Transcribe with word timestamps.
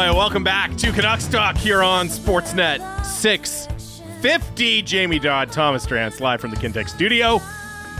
Boy, 0.00 0.14
welcome 0.14 0.42
back 0.42 0.74
to 0.78 0.92
Canucks 0.92 1.26
Talk 1.26 1.58
here 1.58 1.82
on 1.82 2.08
Sportsnet 2.08 3.04
650. 3.04 4.80
Jamie 4.80 5.18
Dodd, 5.18 5.52
Thomas 5.52 5.84
Drance, 5.84 6.20
live 6.20 6.40
from 6.40 6.50
the 6.50 6.56
Kintec 6.56 6.88
studio. 6.88 7.36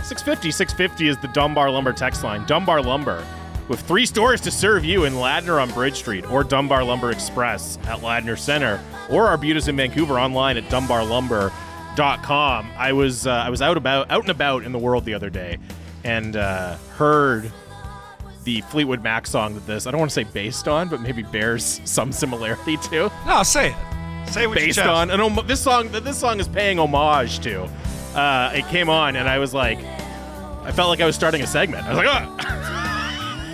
650, 0.02 0.50
650 0.50 1.08
is 1.08 1.18
the 1.18 1.28
Dunbar 1.28 1.70
Lumber 1.70 1.92
text 1.92 2.24
line. 2.24 2.46
Dunbar 2.46 2.80
Lumber, 2.80 3.22
with 3.68 3.82
three 3.82 4.06
stores 4.06 4.40
to 4.40 4.50
serve 4.50 4.82
you 4.82 5.04
in 5.04 5.12
Ladner 5.12 5.60
on 5.60 5.70
Bridge 5.72 5.96
Street, 5.96 6.24
or 6.30 6.42
Dunbar 6.42 6.84
Lumber 6.84 7.10
Express 7.10 7.76
at 7.82 7.98
Ladner 7.98 8.38
Center, 8.38 8.82
or 9.10 9.26
Arbutus 9.26 9.68
in 9.68 9.76
Vancouver 9.76 10.18
online 10.18 10.56
at 10.56 10.64
dunbarlumber.com. 10.70 12.70
I 12.78 12.92
was 12.94 13.26
uh, 13.26 13.30
I 13.30 13.50
was 13.50 13.60
out 13.60 13.76
about 13.76 14.10
out 14.10 14.22
and 14.22 14.30
about 14.30 14.64
in 14.64 14.72
the 14.72 14.78
world 14.78 15.04
the 15.04 15.12
other 15.12 15.28
day, 15.28 15.58
and 16.02 16.34
uh, 16.34 16.76
heard 16.96 17.52
the 18.44 18.60
Fleetwood 18.62 19.02
Mac 19.02 19.26
song 19.26 19.54
that 19.54 19.66
this 19.66 19.86
I 19.86 19.90
don't 19.90 20.00
want 20.00 20.10
to 20.10 20.14
say 20.14 20.24
based 20.24 20.68
on, 20.68 20.88
but 20.88 21.00
maybe 21.00 21.22
bears 21.22 21.80
some 21.84 22.12
similarity 22.12 22.76
to. 22.76 23.10
No, 23.26 23.42
say 23.42 23.70
it. 23.70 24.28
Say 24.28 24.46
what 24.46 24.56
Based 24.56 24.78
on 24.78 25.10
an 25.10 25.20
om- 25.20 25.46
this 25.46 25.60
song 25.60 25.88
that 25.92 26.04
this 26.04 26.18
song 26.18 26.40
is 26.40 26.48
paying 26.48 26.78
homage 26.78 27.40
to. 27.40 27.64
Uh, 28.14 28.52
it 28.54 28.66
came 28.66 28.88
on 28.88 29.16
and 29.16 29.28
I 29.28 29.38
was 29.38 29.52
like, 29.54 29.78
I 30.62 30.72
felt 30.72 30.88
like 30.88 31.00
I 31.00 31.06
was 31.06 31.14
starting 31.14 31.42
a 31.42 31.46
segment. 31.46 31.86
I 31.86 31.94
was 31.94 31.98
like, 31.98 32.08
oh. 32.08 32.76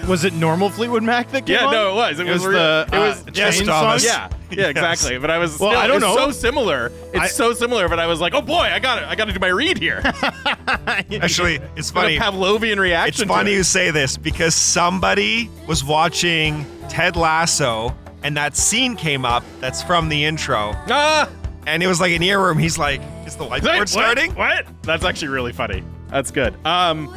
Was 0.09 0.25
it 0.25 0.33
normal 0.35 0.71
Fleetwood 0.71 1.03
Mac 1.03 1.31
that 1.33 1.47
came 1.47 1.57
yeah, 1.57 1.67
on? 1.67 1.73
no, 1.73 1.91
it 1.91 1.95
was. 1.97 2.21
It, 2.21 2.29
It 2.29 2.33
was, 2.33 2.43
was 2.43 2.47
real- 2.55 2.59
the, 2.61 2.89
it 2.93 2.99
was 2.99 3.27
uh, 3.27 3.31
Yes, 3.35 3.59
Chain 3.59 3.67
Thomas. 3.67 4.05
yeah, 4.05 4.29
yeah, 4.51 4.57
Yes. 4.59 4.71
exactly. 4.71 5.19
But 5.19 5.31
I 5.33 5.39
was 5.39 5.59
Well, 5.59 5.71
still- 5.71 5.81
I 5.81 5.87
don't 5.89 5.97
it's 5.97 6.07
know. 6.07 6.17
so 6.17 6.31
similar. 6.31 6.93
It's 7.13 7.19
I- 7.19 7.27
so 7.27 7.53
similar. 7.53 7.89
But 7.89 7.99
I 7.99 8.07
was 8.07 8.21
like, 8.21 8.33
oh 8.33 8.41
boy, 8.41 8.55
I 8.73 8.79
got 8.79 8.99
it. 9.03 9.09
I 9.09 9.17
got 9.17 9.25
to 9.25 9.33
do 9.33 9.41
my 9.41 9.49
read 9.49 9.79
here. 9.79 10.03
Actually, 10.87 11.59
it's 11.77 11.91
Got 11.91 12.07
a 12.11 12.19
funny. 12.19 12.19
Pavlovian 12.19 12.79
reaction. 12.79 13.09
It's 13.09 13.19
to 13.19 13.27
funny 13.27 13.53
it. 13.53 13.57
you 13.57 13.63
say 13.65 13.91
this 13.91 14.17
because 14.17 14.55
somebody 14.55 15.51
was 15.67 15.83
watching 15.85 16.65
Ted 16.89 17.17
Lasso 17.17 17.95
and 18.23 18.37
that 18.37 18.57
scene 18.57 18.95
came 18.97 19.25
up 19.25 19.43
that's 19.61 19.83
from 19.83 20.09
the 20.09 20.25
intro. 20.25 20.73
Ah, 20.89 21.29
And 21.67 21.83
it 21.83 21.87
was 21.89 22.01
like 22.01 22.13
an 22.13 22.23
earworm. 22.23 22.61
He's 22.61 22.79
like, 22.79 23.01
is 23.27 23.35
the 23.37 23.45
Wait, 23.45 23.63
whiteboard 23.63 23.79
what? 23.79 23.89
starting? 23.89 24.35
What? 24.37 24.67
That's 24.83 25.05
actually 25.05 25.29
really 25.29 25.53
funny. 25.53 25.83
That's 26.11 26.31
good. 26.31 26.55
Um, 26.65 27.13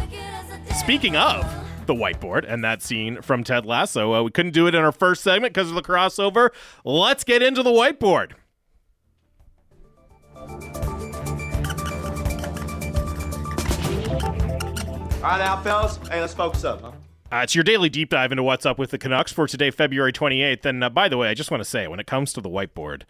speaking 0.79 1.15
of 1.15 1.45
the 1.89 1.95
whiteboard 1.95 2.45
and 2.47 2.63
that 2.63 2.83
scene 2.83 3.19
from 3.21 3.43
Ted 3.43 3.65
Lasso, 3.65 4.13
uh, 4.13 4.21
we 4.21 4.29
couldn't 4.29 4.53
do 4.53 4.67
it 4.67 4.75
in 4.75 4.83
our 4.83 4.91
first 4.91 5.23
segment 5.23 5.53
because 5.53 5.69
of 5.69 5.75
the 5.75 5.81
crossover. 5.81 6.51
Let's 6.85 7.23
get 7.23 7.41
into 7.41 7.63
the 7.63 7.71
whiteboard. 7.71 8.33
All 15.15 15.25
right, 15.25 15.39
now, 15.39 15.61
fellas. 15.63 15.97
Hey, 16.09 16.21
let's 16.21 16.33
focus 16.33 16.63
up. 16.63 16.81
Huh? 16.81 16.91
Uh, 17.31 17.41
it's 17.43 17.55
your 17.55 17.63
daily 17.63 17.89
deep 17.89 18.09
dive 18.11 18.31
into 18.31 18.43
what's 18.43 18.65
up 18.65 18.77
with 18.77 18.91
the 18.91 18.99
Canucks 18.99 19.33
for 19.33 19.47
today, 19.47 19.71
February 19.71 20.13
28th. 20.13 20.65
And 20.65 20.83
uh, 20.83 20.89
by 20.89 21.09
the 21.09 21.17
way, 21.17 21.29
I 21.29 21.33
just 21.33 21.49
want 21.49 21.61
to 21.61 21.69
say, 21.69 21.87
when 21.87 21.99
it 21.99 22.05
comes 22.07 22.33
to 22.33 22.41
the 22.41 22.49
whiteboard, 22.49 23.01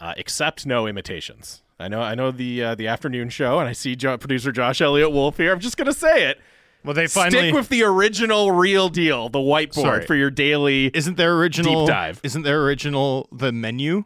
uh, 0.00 0.14
accept 0.18 0.66
no 0.66 0.88
imitations. 0.88 1.62
I 1.78 1.86
know, 1.86 2.02
I 2.02 2.16
know 2.16 2.32
the 2.32 2.62
uh, 2.62 2.74
the 2.74 2.88
afternoon 2.88 3.28
show, 3.28 3.60
and 3.60 3.68
I 3.68 3.72
see 3.72 3.94
jo- 3.96 4.18
producer 4.18 4.50
Josh 4.50 4.80
Elliott 4.80 5.12
Wolf 5.12 5.36
here. 5.36 5.52
I'm 5.52 5.60
just 5.60 5.76
gonna 5.76 5.92
say 5.92 6.28
it. 6.28 6.40
Well, 6.86 6.94
they 6.94 7.08
finally 7.08 7.48
Stick 7.48 7.54
with 7.54 7.68
the 7.68 7.82
original, 7.82 8.52
real 8.52 8.88
deal, 8.88 9.28
the 9.28 9.40
whiteboard 9.40 9.74
Sorry. 9.74 10.06
for 10.06 10.14
your 10.14 10.30
daily. 10.30 10.86
isn't 10.94 11.16
their 11.16 11.34
original 11.36 11.84
Deep 11.84 11.92
dive. 11.92 12.20
Isn't 12.22 12.42
their 12.42 12.62
original 12.62 13.28
the 13.32 13.50
menu? 13.52 14.04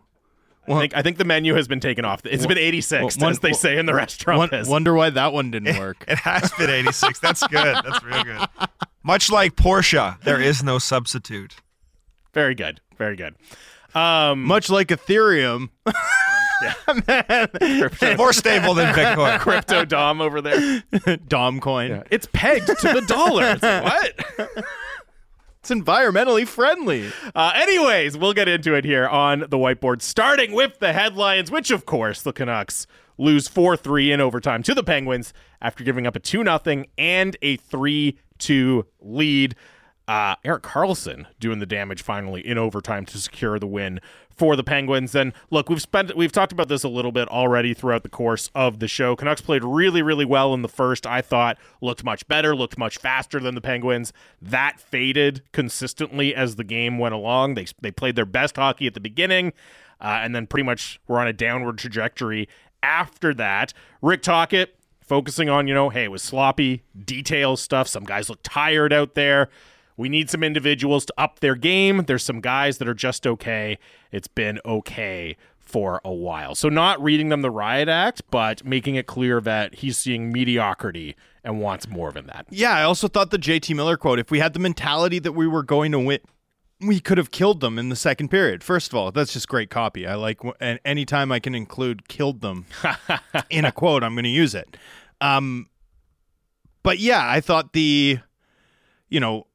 I 0.69 0.79
think, 0.79 0.97
I 0.97 1.03
think 1.03 1.19
the 1.19 1.25
menu 1.25 1.55
has 1.55 1.67
been 1.69 1.81
taken 1.81 2.05
off. 2.05 2.21
It's 2.25 2.47
been 2.47 2.57
86, 2.59 3.17
one- 3.19 3.33
as 3.33 3.41
they 3.41 3.53
say 3.53 3.77
in 3.77 3.87
the 3.87 3.95
restaurant. 3.95 4.39
Won- 4.39 4.49
biz. 4.51 4.69
wonder 4.69 4.95
why 4.95 5.11
that 5.11 5.33
one 5.33 5.51
didn't 5.51 5.79
work. 5.81 6.05
It 6.09 6.19
has 6.19 6.53
been 6.53 6.71
86. 6.71 7.19
That's 7.19 7.47
good. 7.49 7.77
That's 7.85 8.03
real 8.05 8.23
good. 8.25 8.47
Much 9.03 9.31
like 9.31 9.57
Porsche, 9.57 10.21
there 10.23 10.41
is 10.41 10.63
no 10.63 10.79
substitute. 10.79 11.57
Very 12.35 12.55
good. 12.55 12.81
Very 12.97 13.17
good. 13.17 13.35
Um, 13.95 14.45
Much 14.45 14.71
like 14.71 14.89
Ethereum, 14.89 15.71
More 18.17 18.33
stable 18.33 18.75
than 18.75 18.95
Bitcoin. 18.95 19.39
crypto 19.41 19.85
Dom 19.85 20.21
over 20.21 20.41
there. 20.41 20.83
Dom 21.29 21.61
coin. 21.61 22.05
It's 22.11 22.29
pegged 22.33 22.67
to 22.67 22.93
the 22.93 23.05
dollar. 23.07 23.53
It's 23.53 23.63
like, 23.63 23.85
what? 24.39 24.65
It's 25.61 25.71
environmentally 25.71 26.47
friendly. 26.47 27.13
Uh, 27.35 27.53
anyways, 27.55 28.17
we'll 28.17 28.33
get 28.33 28.49
into 28.49 28.75
it 28.75 28.85
here 28.87 29.07
on 29.07 29.41
the 29.41 29.59
whiteboard, 29.59 30.01
starting 30.01 30.53
with 30.53 30.79
the 30.79 30.95
headlines, 30.95 31.51
which, 31.51 31.71
of 31.71 31.85
course, 31.85 32.23
the 32.23 32.33
Canucks 32.33 32.87
lose 33.19 33.47
4 33.47 33.77
3 33.77 34.13
in 34.13 34.21
overtime 34.23 34.63
to 34.63 34.75
the 34.75 34.83
Penguins 34.83 35.35
after 35.61 35.85
giving 35.85 36.07
up 36.07 36.17
a 36.17 36.21
2 36.21 36.45
0 36.45 36.85
and 36.97 37.37
a 37.43 37.57
3 37.57 38.19
2 38.39 38.87
lead. 39.01 39.55
Uh, 40.09 40.35
Erik 40.45 40.63
Karlsson 40.65 41.27
doing 41.39 41.61
the 41.61 41.67
damage 41.67 42.03
finally 42.03 42.45
in 42.45 42.59
overtime 42.59 43.05
to 43.07 43.19
secure 43.19 43.59
the 43.61 43.67
win 43.67 44.01
for 44.41 44.57
the 44.57 44.65
Penguins. 44.65 45.15
And 45.15 45.35
look, 45.51 45.69
we've 45.69 45.83
spent 45.83 46.17
we've 46.17 46.33
talked 46.33 46.51
about 46.51 46.69
this 46.69 46.83
a 46.83 46.89
little 46.89 47.13
bit 47.13 47.29
already 47.29 47.75
throughout 47.75 48.05
the 48.05 48.09
course 48.09 48.51
of 48.55 48.79
the 48.79 48.89
show. 48.89 49.15
Canucks 49.15 49.43
played 49.43 49.63
really, 49.63 50.01
really 50.01 50.25
well 50.25 50.55
in 50.55 50.63
the 50.63 50.69
first. 50.69 51.07
I 51.07 51.21
thought 51.21 51.59
looked 51.83 52.05
much 52.05 52.27
better, 52.27 52.57
looked 52.57 52.79
much 52.79 52.97
faster 52.97 53.39
than 53.39 53.55
the 53.55 53.61
Penguins. 53.61 54.15
That 54.41 54.81
faded 54.81 55.43
consistently 55.53 56.35
as 56.35 56.57
the 56.57 56.65
game 56.65 56.99
went 56.99 57.15
along. 57.15 57.53
They 57.53 57.67
they 57.83 57.91
played 57.91 58.17
their 58.17 58.25
best 58.25 58.57
hockey 58.57 58.87
at 58.87 58.95
the 58.95 59.01
beginning, 59.01 59.53
uh, 60.01 60.21
and 60.23 60.35
then 60.35 60.47
pretty 60.47 60.65
much 60.65 61.03
were 61.07 61.21
on 61.21 61.27
a 61.27 61.35
downward 61.35 61.77
trajectory 61.77 62.49
after 62.83 63.35
that. 63.35 63.75
Rick 64.01 64.23
Tocchet 64.23 64.75
focusing 65.03 65.51
on, 65.51 65.69
you 65.69 65.75
know, 65.75 65.91
hey, 65.91 66.05
it 66.05 66.11
was 66.11 66.23
sloppy, 66.23 66.83
detail 67.05 67.59
stuff. 67.59 67.89
Some 67.89 68.05
guys 68.05 68.31
look 68.31 68.41
tired 68.43 68.95
out 68.95 69.15
there. 69.15 69.51
We 70.01 70.09
need 70.09 70.31
some 70.31 70.43
individuals 70.43 71.05
to 71.05 71.15
up 71.19 71.41
their 71.41 71.55
game. 71.55 72.05
There's 72.07 72.25
some 72.25 72.41
guys 72.41 72.79
that 72.79 72.89
are 72.89 72.95
just 72.95 73.27
okay. 73.27 73.79
It's 74.11 74.29
been 74.29 74.59
okay 74.65 75.37
for 75.59 76.01
a 76.03 76.13
while. 76.13 76.55
So, 76.55 76.71
not 76.71 77.03
reading 77.03 77.29
them 77.29 77.43
the 77.43 77.51
riot 77.51 77.87
act, 77.87 78.23
but 78.31 78.65
making 78.65 78.95
it 78.95 79.07
clear 79.07 79.43
that 79.43 79.75
he's 79.75 79.99
seeing 79.99 80.33
mediocrity 80.33 81.17
and 81.45 81.61
wants 81.61 81.87
more 81.87 82.13
than 82.13 82.27
that. 82.29 82.47
Yeah, 82.49 82.75
I 82.75 82.83
also 82.83 83.09
thought 83.09 83.31
the 83.31 83.39
JT 83.39 83.77
Miller 83.77 83.99
quote, 83.99 84.19
if 84.19 84.31
we 84.31 84.39
had 84.39 84.55
the 84.55 84.59
mentality 84.59 85.19
that 85.19 85.33
we 85.33 85.47
were 85.47 85.63
going 85.63 85.93
to 85.93 85.99
win, 85.99 86.21
we 86.81 86.99
could 86.99 87.19
have 87.19 87.31
killed 87.31 87.61
them 87.61 87.79
in 87.79 87.91
the 87.91 87.97
second 87.97 88.31
period. 88.31 88.65
First 88.65 88.91
of 88.91 88.95
all, 88.95 89.13
that's 89.13 89.35
just 89.35 89.49
great 89.49 89.69
copy. 89.69 90.07
I 90.07 90.15
like, 90.15 90.41
and 90.61 90.81
anytime 90.83 91.31
I 91.31 91.41
can 91.41 91.55
include 91.55 92.09
killed 92.09 92.41
them 92.41 92.65
in 93.51 93.67
a 93.67 93.73
quote, 93.73 94.03
I'm 94.03 94.15
going 94.15 94.25
to 94.25 94.31
use 94.31 94.55
it. 94.55 94.79
Um, 95.21 95.69
but 96.83 96.99
yeah, 96.99 97.23
I 97.23 97.43
thought 97.43 97.75
the, 97.75 98.19
you 99.11 99.21
know, 99.21 99.47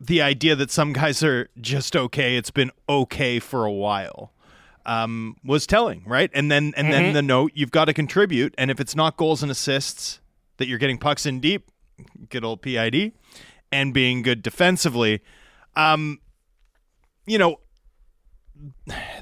the 0.00 0.22
idea 0.22 0.54
that 0.56 0.70
some 0.70 0.92
guys 0.92 1.22
are 1.22 1.48
just 1.60 1.96
okay, 1.96 2.36
it's 2.36 2.50
been 2.50 2.70
okay 2.88 3.38
for 3.38 3.64
a 3.64 3.72
while, 3.72 4.32
um, 4.86 5.36
was 5.44 5.66
telling, 5.66 6.04
right? 6.06 6.30
And 6.32 6.50
then, 6.50 6.72
and 6.76 6.92
then 6.92 7.12
the 7.12 7.22
note, 7.22 7.52
you've 7.54 7.72
got 7.72 7.86
to 7.86 7.94
contribute. 7.94 8.54
And 8.56 8.70
if 8.70 8.80
it's 8.80 8.94
not 8.94 9.16
goals 9.16 9.42
and 9.42 9.50
assists 9.50 10.20
that 10.58 10.68
you're 10.68 10.78
getting 10.78 10.98
pucks 10.98 11.26
in 11.26 11.40
deep, 11.40 11.70
good 12.28 12.44
old 12.44 12.62
PID, 12.62 13.12
and 13.72 13.92
being 13.92 14.22
good 14.22 14.42
defensively, 14.42 15.20
um, 15.76 16.20
you 17.26 17.38
know, 17.38 17.60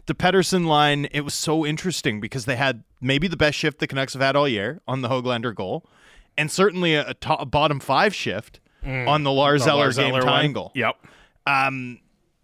the 0.07 0.15
Pettersson 0.15 0.67
line, 0.67 1.07
it 1.11 1.23
was 1.23 1.35
so 1.35 1.67
interesting 1.67 2.21
because 2.21 2.45
they 2.45 2.57
had 2.57 2.85
maybe 3.01 3.29
the 3.29 3.37
best 3.37 3.59
shift 3.59 3.79
the 3.79 3.87
Canucks 3.87 4.13
have 4.15 4.23
had 4.23 4.37
all 4.37 4.49
year 4.49 4.81
on 4.87 5.03
the 5.03 5.09
Hoglander 5.09 5.55
goal, 5.55 5.85
and 6.39 6.51
certainly 6.51 6.95
a, 6.95 7.09
a, 7.09 7.15
top, 7.15 7.41
a 7.41 7.47
bottom 7.47 7.81
five 7.81 8.15
shift 8.15 8.61
on 8.87 9.23
the 9.25 9.33
Lars 9.33 9.65
The 9.65 9.71
Eller 9.71 9.81
Lars 9.85 9.97
game 9.97 10.15
Eller 10.15 10.25
one. 10.25 10.35
Yep. 10.75 10.97
Um, 11.47 11.99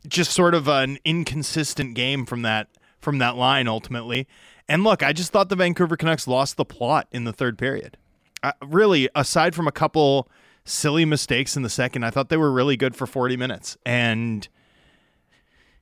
just 0.07 0.33
sort 0.33 0.55
of 0.55 0.69
an 0.69 0.99
inconsistent 1.05 1.95
game 1.95 2.27
from 2.27 2.43
that 2.43 2.69
from 3.01 3.19
that 3.19 3.37
line 3.37 3.69
ultimately. 3.69 4.27
And 4.69 4.85
look, 4.85 5.03
I 5.03 5.13
just 5.13 5.33
thought 5.33 5.49
the 5.49 5.57
Vancouver 5.57 5.97
Canucks 5.97 6.27
lost 6.27 6.57
the 6.57 6.65
plot 6.65 7.09
in 7.11 7.25
the 7.25 7.33
third 7.33 7.59
period. 7.59 7.97
Uh, 8.43 8.53
really, 8.65 9.09
aside 9.15 9.55
from 9.55 9.67
a 9.69 9.73
couple 9.73 10.29
silly 10.65 11.05
mistakes 11.05 11.57
in 11.57 11.63
the 11.63 11.69
second, 11.69 12.05
I 12.05 12.11
thought 12.11 12.29
they 12.29 12.37
were 12.37 12.51
really 12.53 12.77
good 12.77 12.95
for 12.97 13.07
40 13.07 13.37
minutes. 13.37 13.77
And 13.85 14.49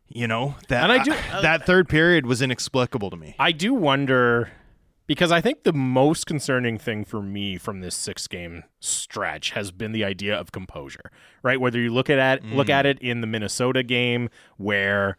you 0.08 0.26
know 0.26 0.56
that 0.68 0.90
I 0.90 1.02
do- 1.02 1.12
uh, 1.12 1.40
that 1.42 1.66
third 1.66 1.88
period 1.88 2.26
was 2.26 2.42
inexplicable 2.42 3.10
to 3.10 3.16
me. 3.16 3.36
I 3.38 3.52
do 3.52 3.72
wonder 3.74 4.50
because 5.10 5.32
I 5.32 5.40
think 5.40 5.64
the 5.64 5.72
most 5.72 6.24
concerning 6.24 6.78
thing 6.78 7.04
for 7.04 7.20
me 7.20 7.56
from 7.56 7.80
this 7.80 7.96
six 7.96 8.28
game 8.28 8.62
stretch 8.78 9.50
has 9.50 9.72
been 9.72 9.90
the 9.90 10.04
idea 10.04 10.38
of 10.38 10.52
composure, 10.52 11.10
right? 11.42 11.60
Whether 11.60 11.80
you 11.80 11.92
look 11.92 12.08
at 12.08 12.38
it, 12.38 12.44
look 12.44 12.68
mm. 12.68 12.74
at 12.74 12.86
it 12.86 13.00
in 13.00 13.20
the 13.20 13.26
Minnesota 13.26 13.82
game 13.82 14.28
where 14.56 15.16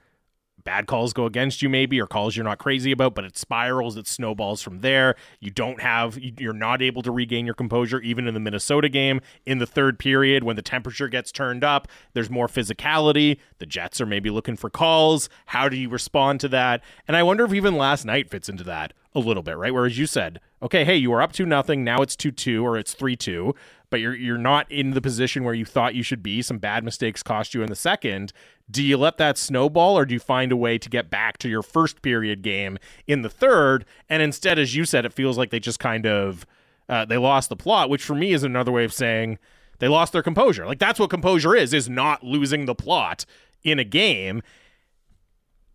bad 0.64 0.88
calls 0.88 1.12
go 1.12 1.26
against 1.26 1.62
you 1.62 1.68
maybe 1.68 2.00
or 2.00 2.08
calls 2.08 2.38
you're 2.38 2.46
not 2.46 2.60
crazy 2.60 2.92
about 2.92 3.16
but 3.16 3.26
it 3.26 3.36
spirals 3.36 3.98
it 3.98 4.08
snowballs 4.08 4.62
from 4.62 4.80
there. 4.80 5.18
You 5.42 5.52
don't 5.52 5.82
have 5.82 6.18
you're 6.18 6.54
not 6.54 6.82
able 6.82 7.02
to 7.02 7.12
regain 7.12 7.46
your 7.46 7.56
composure 7.56 8.00
even 8.00 8.30
in 8.30 8.34
the 8.34 8.40
minnesota 8.40 8.88
game. 8.88 9.20
In 9.46 9.58
the 9.58 9.68
third 9.68 10.00
period 10.00 10.46
when 10.46 10.56
the 10.56 10.62
temperature 10.62 11.10
gets 11.10 11.34
turned 11.34 11.66
up 11.66 11.90
there's 12.14 12.30
more 12.30 12.48
physicality. 12.48 13.40
The 13.58 13.66
jets 13.66 14.00
are 14.00 14.06
maybe 14.06 14.30
looking 14.30 14.56
for 14.56 14.70
calls. 14.70 15.28
How 15.48 15.68
do 15.68 15.76
you 15.76 15.90
respond 15.90 16.40
to 16.40 16.48
that? 16.48 16.82
And 17.10 17.18
i 17.18 17.24
wonder 17.24 17.44
if 17.44 17.54
even 17.54 17.76
last 17.76 18.06
night 18.06 18.30
fits 18.30 18.48
into 18.48 18.64
that 18.64 18.94
a 19.14 19.20
little 19.20 19.44
bit 19.44 19.58
right 19.58 19.74
whereas 19.74 19.98
you 19.98 20.06
said 20.06 20.40
okay 20.62 20.86
hey 20.86 20.96
you 20.96 21.12
were 21.12 21.22
up 21.22 21.34
to 21.34 21.46
nothing 21.46 21.84
now 21.84 22.02
it's 22.02 22.16
2-2 22.16 22.64
or 22.64 22.78
it's 22.78 22.96
3-2 22.96 23.54
but 23.92 24.00
you're 24.00 24.16
you're 24.16 24.38
not 24.40 24.72
in 24.72 24.92
the 24.92 25.02
position 25.02 25.44
where 25.44 25.54
you 25.54 25.66
thought 25.66 25.94
you 25.94 26.02
should 26.02 26.24
be. 26.24 26.42
Some 26.42 26.58
bad 26.58 26.84
mistakes 26.84 27.22
cost 27.22 27.54
you 27.54 27.62
in 27.62 27.70
the 27.70 27.76
second. 27.76 28.34
Do 28.72 28.82
you 28.82 28.98
let 28.98 29.18
that 29.18 29.38
snowball 29.38 29.98
or 29.98 30.06
do 30.06 30.14
you 30.16 30.20
find 30.20 30.52
a 30.52 30.58
way 30.58 30.80
to 30.80 30.90
get 30.90 31.12
back 31.12 31.38
to 31.40 31.50
your 31.50 31.62
first 31.62 32.02
period 32.02 32.42
game 32.42 32.80
in 33.06 33.22
the 33.22 33.30
third? 33.30 33.86
And 34.10 34.24
instead, 34.24 34.58
as 34.58 34.76
you 34.76 34.86
said, 34.86 35.06
it 35.06 35.14
feels 35.14 35.38
like 35.38 35.52
they 35.52 35.60
just 35.60 35.80
kind 35.80 36.08
of 36.08 36.48
uh, 36.90 37.06
they 37.06 37.18
lost 37.18 37.50
the 37.50 37.56
plot, 37.56 37.90
which 37.90 38.04
for 38.04 38.16
me 38.16 38.32
is 38.32 38.44
another 38.44 38.72
way 38.72 38.86
of 38.86 38.94
saying 38.94 39.38
they 39.80 39.90
lost 39.90 40.14
their 40.14 40.24
composure. 40.24 40.66
Like 40.66 40.80
that's 40.80 41.00
what 41.00 41.10
composure 41.10 41.54
is, 41.54 41.74
is 41.74 41.90
not 41.90 42.24
losing 42.24 42.66
the 42.66 42.76
plot 42.76 43.26
in 43.62 43.78
a 43.78 43.84
game. 43.84 44.42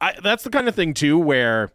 I, 0.00 0.15
that's 0.23 0.43
the 0.43 0.50
kind 0.50 0.69
of 0.69 0.75
thing 0.75 0.94
too 0.94 1.19
where 1.19 1.71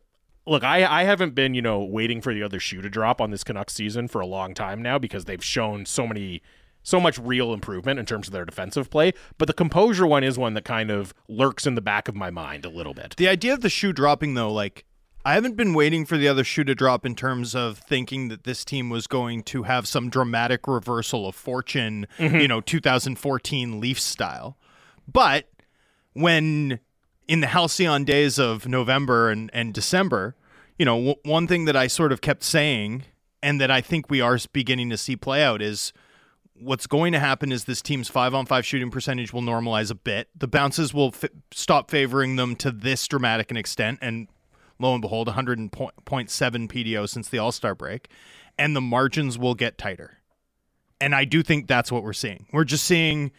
look, 0.51 0.63
I, 0.63 0.85
I 0.85 1.03
haven't 1.05 1.33
been, 1.33 1.55
you 1.55 1.61
know, 1.61 1.81
waiting 1.81 2.21
for 2.21 2.33
the 2.33 2.43
other 2.43 2.59
shoe 2.59 2.81
to 2.81 2.89
drop 2.89 3.21
on 3.21 3.31
this 3.31 3.43
Canucks 3.43 3.73
season 3.73 4.07
for 4.09 4.19
a 4.19 4.25
long 4.25 4.53
time 4.53 4.81
now 4.81 4.99
because 4.99 5.25
they've 5.25 5.43
shown 5.43 5.85
so 5.85 6.05
many 6.05 6.43
so 6.83 6.99
much 6.99 7.19
real 7.19 7.53
improvement 7.53 7.99
in 7.99 8.07
terms 8.07 8.27
of 8.27 8.33
their 8.33 8.43
defensive 8.43 8.89
play. 8.89 9.13
But 9.37 9.47
the 9.47 9.53
composure 9.53 10.07
one 10.07 10.23
is 10.23 10.37
one 10.37 10.55
that 10.55 10.65
kind 10.65 10.89
of 10.89 11.13
lurks 11.27 11.67
in 11.67 11.75
the 11.75 11.81
back 11.81 12.07
of 12.07 12.15
my 12.15 12.31
mind 12.31 12.65
a 12.65 12.69
little 12.69 12.95
bit. 12.95 13.15
The 13.17 13.27
idea 13.27 13.53
of 13.53 13.61
the 13.61 13.69
shoe 13.69 13.93
dropping 13.93 14.33
though, 14.33 14.51
like 14.51 14.83
I 15.23 15.35
haven't 15.35 15.55
been 15.55 15.75
waiting 15.75 16.05
for 16.05 16.17
the 16.17 16.27
other 16.27 16.43
shoe 16.43 16.63
to 16.63 16.73
drop 16.73 17.05
in 17.05 17.15
terms 17.15 17.53
of 17.53 17.77
thinking 17.77 18.29
that 18.29 18.43
this 18.43 18.65
team 18.65 18.89
was 18.89 19.05
going 19.05 19.43
to 19.43 19.63
have 19.63 19.87
some 19.87 20.09
dramatic 20.09 20.67
reversal 20.67 21.27
of 21.27 21.35
fortune, 21.35 22.07
mm-hmm. 22.17 22.37
you 22.37 22.47
know, 22.47 22.61
2014 22.61 23.79
Leafs 23.79 24.03
style. 24.03 24.57
But 25.07 25.47
when 26.13 26.79
in 27.27 27.41
the 27.41 27.47
halcyon 27.47 28.03
days 28.03 28.39
of 28.39 28.67
November 28.67 29.29
and, 29.29 29.51
and 29.53 29.73
December, 29.73 30.35
you 30.81 30.85
know, 30.85 30.95
w- 30.97 31.15
one 31.25 31.45
thing 31.45 31.65
that 31.65 31.75
I 31.75 31.85
sort 31.85 32.11
of 32.11 32.21
kept 32.21 32.41
saying 32.41 33.03
and 33.43 33.61
that 33.61 33.69
I 33.69 33.81
think 33.81 34.09
we 34.09 34.19
are 34.19 34.39
beginning 34.51 34.89
to 34.89 34.97
see 34.97 35.15
play 35.15 35.43
out 35.43 35.61
is 35.61 35.93
what's 36.55 36.87
going 36.87 37.13
to 37.13 37.19
happen 37.19 37.51
is 37.51 37.65
this 37.65 37.83
team's 37.83 38.09
five 38.09 38.33
on 38.33 38.47
five 38.47 38.65
shooting 38.65 38.89
percentage 38.89 39.31
will 39.31 39.43
normalize 39.43 39.91
a 39.91 39.95
bit. 39.95 40.29
The 40.35 40.47
bounces 40.47 40.91
will 40.91 41.09
f- 41.09 41.29
stop 41.51 41.91
favoring 41.91 42.35
them 42.35 42.55
to 42.55 42.71
this 42.71 43.07
dramatic 43.07 43.51
an 43.51 43.57
extent. 43.57 43.99
And 44.01 44.27
lo 44.79 44.93
and 44.93 45.03
behold, 45.03 45.27
100.7 45.27 45.69
PDO 46.01 47.07
since 47.07 47.29
the 47.29 47.37
All 47.37 47.51
Star 47.51 47.75
break. 47.75 48.07
And 48.57 48.75
the 48.75 48.81
margins 48.81 49.37
will 49.37 49.53
get 49.53 49.77
tighter. 49.77 50.17
And 50.99 51.13
I 51.13 51.25
do 51.25 51.43
think 51.43 51.67
that's 51.67 51.91
what 51.91 52.01
we're 52.01 52.11
seeing. 52.11 52.47
We're 52.51 52.63
just 52.63 52.85
seeing 52.85 53.31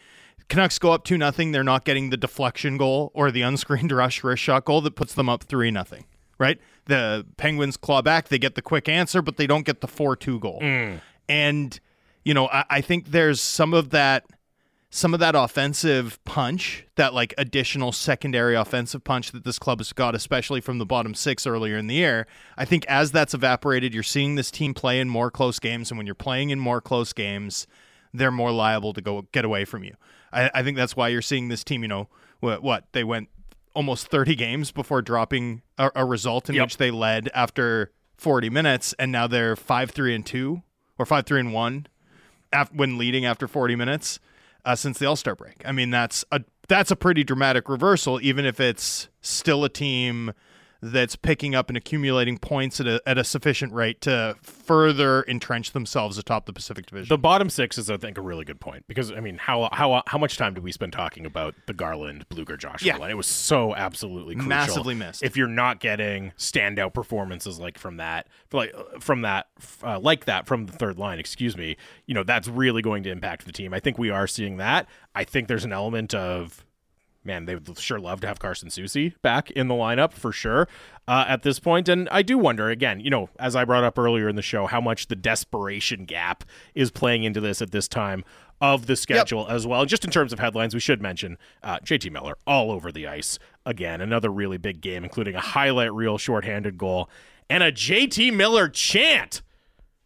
Canucks 0.48 0.78
go 0.78 0.92
up 0.92 1.02
2 1.02 1.18
nothing. 1.18 1.50
They're 1.50 1.64
not 1.64 1.84
getting 1.84 2.10
the 2.10 2.16
deflection 2.16 2.76
goal 2.76 3.10
or 3.14 3.32
the 3.32 3.42
unscreened 3.42 3.90
rush 3.90 4.22
wrist 4.22 4.44
shot 4.44 4.64
goal 4.64 4.80
that 4.82 4.94
puts 4.94 5.14
them 5.14 5.28
up 5.28 5.42
3 5.42 5.72
nothing. 5.72 6.04
Right? 6.38 6.60
The 6.86 7.26
Penguins 7.36 7.76
claw 7.76 8.02
back. 8.02 8.28
They 8.28 8.38
get 8.38 8.54
the 8.54 8.62
quick 8.62 8.88
answer, 8.88 9.22
but 9.22 9.36
they 9.36 9.46
don't 9.46 9.64
get 9.64 9.80
the 9.80 9.88
4 9.88 10.16
2 10.16 10.40
goal. 10.40 10.60
Mm. 10.60 11.00
And, 11.28 11.80
you 12.24 12.34
know, 12.34 12.48
I, 12.48 12.64
I 12.68 12.80
think 12.80 13.10
there's 13.10 13.40
some 13.40 13.72
of 13.72 13.90
that 13.90 14.26
some 14.94 15.14
of 15.14 15.20
that 15.20 15.34
offensive 15.34 16.22
punch, 16.26 16.84
that 16.96 17.14
like 17.14 17.32
additional 17.38 17.92
secondary 17.92 18.54
offensive 18.54 19.02
punch 19.02 19.32
that 19.32 19.42
this 19.42 19.58
club 19.58 19.80
has 19.80 19.90
got, 19.94 20.14
especially 20.14 20.60
from 20.60 20.76
the 20.76 20.84
bottom 20.84 21.14
six 21.14 21.46
earlier 21.46 21.78
in 21.78 21.86
the 21.86 21.94
year. 21.94 22.26
I 22.58 22.66
think 22.66 22.84
as 22.88 23.10
that's 23.10 23.32
evaporated, 23.32 23.94
you're 23.94 24.02
seeing 24.02 24.34
this 24.34 24.50
team 24.50 24.74
play 24.74 25.00
in 25.00 25.08
more 25.08 25.30
close 25.30 25.58
games, 25.58 25.90
and 25.90 25.96
when 25.96 26.04
you're 26.06 26.14
playing 26.14 26.50
in 26.50 26.60
more 26.60 26.82
close 26.82 27.14
games, 27.14 27.66
they're 28.12 28.30
more 28.30 28.52
liable 28.52 28.92
to 28.92 29.00
go 29.00 29.22
get 29.32 29.46
away 29.46 29.64
from 29.64 29.82
you. 29.82 29.94
I, 30.30 30.50
I 30.56 30.62
think 30.62 30.76
that's 30.76 30.94
why 30.94 31.08
you're 31.08 31.22
seeing 31.22 31.48
this 31.48 31.64
team. 31.64 31.80
You 31.80 31.88
know 31.88 32.08
what? 32.40 32.62
What 32.62 32.84
they 32.92 33.02
went 33.02 33.30
almost 33.74 34.08
30 34.08 34.34
games 34.34 34.70
before 34.70 35.02
dropping 35.02 35.62
a, 35.78 35.90
a 35.94 36.04
result 36.04 36.48
in 36.48 36.54
Yep. 36.56 36.64
which 36.66 36.76
they 36.76 36.90
led 36.90 37.28
after 37.34 37.90
40 38.16 38.50
minutes, 38.50 38.94
and 38.98 39.10
now 39.10 39.26
they're 39.26 39.56
five 39.56 39.90
three 39.90 40.14
and 40.14 40.24
two 40.24 40.62
or 40.98 41.06
five 41.06 41.26
three 41.26 41.40
and 41.40 41.52
one 41.52 41.86
af- 42.52 42.72
when 42.72 42.98
leading 42.98 43.24
after 43.24 43.48
40 43.48 43.74
minutes 43.76 44.20
uh, 44.64 44.74
since 44.76 44.98
the 44.98 45.06
All 45.06 45.16
Star 45.16 45.34
break. 45.34 45.62
I 45.64 45.72
mean, 45.72 45.90
that's 45.90 46.24
a 46.30 46.42
that's 46.68 46.90
a 46.92 46.96
pretty 46.96 47.24
dramatic 47.24 47.68
reversal, 47.68 48.20
even 48.22 48.44
if 48.44 48.60
it's 48.60 49.08
still 49.20 49.64
a 49.64 49.68
team 49.68 50.32
that's 50.84 51.14
picking 51.14 51.54
up 51.54 51.68
and 51.70 51.76
accumulating 51.76 52.38
points 52.38 52.80
at 52.80 52.88
a, 52.88 53.00
at 53.06 53.16
a 53.16 53.22
sufficient 53.22 53.72
rate 53.72 54.00
to 54.00 54.36
further 54.42 55.22
entrench 55.28 55.70
themselves 55.72 56.18
atop 56.18 56.46
the 56.46 56.52
Pacific 56.52 56.86
Division. 56.86 57.08
The 57.08 57.18
bottom 57.18 57.48
six 57.48 57.78
is, 57.78 57.88
I 57.88 57.96
think, 57.98 58.18
a 58.18 58.20
really 58.20 58.44
good 58.44 58.60
point 58.60 58.84
because 58.88 59.12
I 59.12 59.20
mean, 59.20 59.38
how 59.38 59.68
how 59.72 60.02
how 60.06 60.18
much 60.18 60.36
time 60.36 60.54
did 60.54 60.64
we 60.64 60.72
spend 60.72 60.92
talking 60.92 61.24
about 61.24 61.54
the 61.66 61.72
Garland 61.72 62.28
Blueger 62.28 62.58
Joshua 62.58 62.86
Yeah. 62.86 62.96
line? 62.96 63.10
It 63.10 63.16
was 63.16 63.26
so 63.28 63.74
absolutely 63.76 64.34
crucial. 64.34 64.48
Massively 64.48 64.94
missed. 64.94 65.22
If 65.22 65.36
you're 65.36 65.46
not 65.46 65.78
getting 65.80 66.32
standout 66.36 66.94
performances 66.94 67.58
like 67.60 67.78
from 67.78 67.98
that, 67.98 68.26
like 68.52 68.74
from 69.00 69.22
that, 69.22 69.46
uh, 69.84 70.00
like 70.00 70.24
that 70.24 70.46
from 70.46 70.66
the 70.66 70.72
third 70.72 70.98
line, 70.98 71.18
excuse 71.20 71.56
me, 71.56 71.76
you 72.06 72.14
know 72.14 72.24
that's 72.24 72.48
really 72.48 72.82
going 72.82 73.04
to 73.04 73.10
impact 73.10 73.46
the 73.46 73.52
team. 73.52 73.72
I 73.72 73.78
think 73.80 73.98
we 73.98 74.10
are 74.10 74.26
seeing 74.26 74.56
that. 74.56 74.88
I 75.14 75.24
think 75.24 75.46
there's 75.46 75.64
an 75.64 75.72
element 75.72 76.12
of 76.14 76.64
man, 77.24 77.46
they 77.46 77.54
would 77.54 77.78
sure 77.78 78.00
love 78.00 78.20
to 78.22 78.26
have 78.26 78.38
Carson 78.38 78.68
Soucy 78.68 79.14
back 79.22 79.50
in 79.50 79.68
the 79.68 79.74
lineup 79.74 80.12
for 80.12 80.32
sure 80.32 80.68
uh, 81.06 81.24
at 81.28 81.42
this 81.42 81.58
point. 81.58 81.88
And 81.88 82.08
I 82.10 82.22
do 82.22 82.38
wonder, 82.38 82.70
again, 82.70 83.00
you 83.00 83.10
know, 83.10 83.28
as 83.38 83.56
I 83.56 83.64
brought 83.64 83.84
up 83.84 83.98
earlier 83.98 84.28
in 84.28 84.36
the 84.36 84.42
show, 84.42 84.66
how 84.66 84.80
much 84.80 85.08
the 85.08 85.16
desperation 85.16 86.04
gap 86.04 86.44
is 86.74 86.90
playing 86.90 87.24
into 87.24 87.40
this 87.40 87.62
at 87.62 87.70
this 87.70 87.88
time 87.88 88.24
of 88.60 88.86
the 88.86 88.94
schedule 88.94 89.48
as 89.48 89.66
well. 89.66 89.84
Just 89.84 90.04
in 90.04 90.10
terms 90.10 90.32
of 90.32 90.38
headlines, 90.38 90.72
we 90.72 90.80
should 90.80 91.02
mention 91.02 91.36
uh, 91.62 91.78
JT 91.80 92.12
Miller 92.12 92.36
all 92.46 92.70
over 92.70 92.92
the 92.92 93.08
ice 93.08 93.38
again. 93.66 94.00
Another 94.00 94.30
really 94.30 94.58
big 94.58 94.80
game, 94.80 95.02
including 95.02 95.34
a 95.34 95.40
highlight 95.40 95.92
reel 95.92 96.16
shorthanded 96.16 96.78
goal 96.78 97.10
and 97.52 97.62
a 97.62 97.70
JT 97.70 98.34
Miller 98.34 98.68
chant 98.68 99.42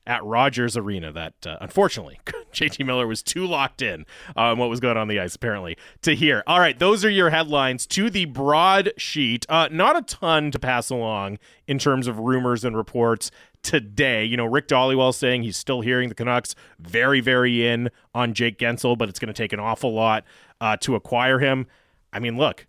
at 0.06 0.24
Rogers 0.24 0.76
Arena 0.76 1.12
that 1.12 1.34
uh, 1.46 1.56
unfortunately 1.60 2.20
JT 2.52 2.84
Miller 2.86 3.06
was 3.06 3.22
too 3.22 3.46
locked 3.46 3.82
in 3.82 4.06
on 4.36 4.58
what 4.58 4.70
was 4.70 4.80
going 4.80 4.96
on 4.96 5.08
the 5.08 5.18
ice 5.18 5.34
apparently 5.34 5.76
to 6.02 6.14
hear. 6.14 6.42
All 6.46 6.60
right, 6.60 6.78
those 6.78 7.04
are 7.04 7.10
your 7.10 7.30
headlines 7.30 7.86
to 7.88 8.08
the 8.08 8.24
broadsheet. 8.26 9.46
Uh, 9.48 9.68
not 9.70 9.96
a 9.96 10.02
ton 10.02 10.50
to 10.52 10.58
pass 10.58 10.90
along 10.90 11.38
in 11.66 11.78
terms 11.78 12.06
of 12.06 12.18
rumors 12.18 12.64
and 12.64 12.76
reports 12.76 13.30
today. 13.62 14.24
You 14.24 14.36
know, 14.36 14.46
Rick 14.46 14.68
Dhaliwal 14.68 15.12
saying 15.12 15.42
he's 15.42 15.56
still 15.56 15.80
hearing 15.80 16.08
the 16.08 16.14
Canucks 16.14 16.54
very, 16.78 17.20
very 17.20 17.66
in 17.66 17.90
on 18.14 18.32
Jake 18.32 18.58
Guentzel, 18.58 18.96
but 18.96 19.08
it's 19.08 19.18
going 19.18 19.32
to 19.32 19.34
take 19.34 19.52
an 19.52 19.60
awful 19.60 19.92
lot 19.92 20.24
uh, 20.60 20.76
to 20.78 20.94
acquire 20.94 21.38
him. 21.38 21.66
I 22.12 22.20
mean, 22.20 22.36
look, 22.36 22.66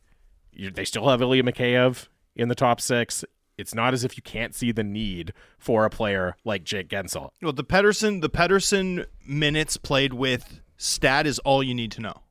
they 0.58 0.86
still 0.86 1.08
have 1.08 1.22
Ilya 1.22 1.44
Mikheyev 1.44 2.08
in 2.36 2.50
the 2.50 2.56
top 2.56 2.82
six. 2.82 3.24
It's 3.58 3.74
not 3.74 3.94
as 3.94 4.04
if 4.04 4.16
you 4.18 4.24
can't 4.24 4.54
see 4.54 4.72
the 4.72 4.84
need 4.84 5.34
for 5.58 5.86
a 5.86 5.90
player 5.90 6.36
like 6.46 6.64
Jake 6.64 6.90
Guentzel. 6.90 7.32
well, 7.42 7.54
the 7.54 7.64
Pettersson 7.64 8.22
the 8.22 8.30
Pettersson 8.30 9.06
minutes 9.26 9.78
played 9.78 10.14
with 10.14 10.62
stat 10.78 11.26
is 11.26 11.40
all 11.40 11.64
you 11.64 11.74
need 11.74 11.92
to 11.94 12.02
know, 12.02 12.22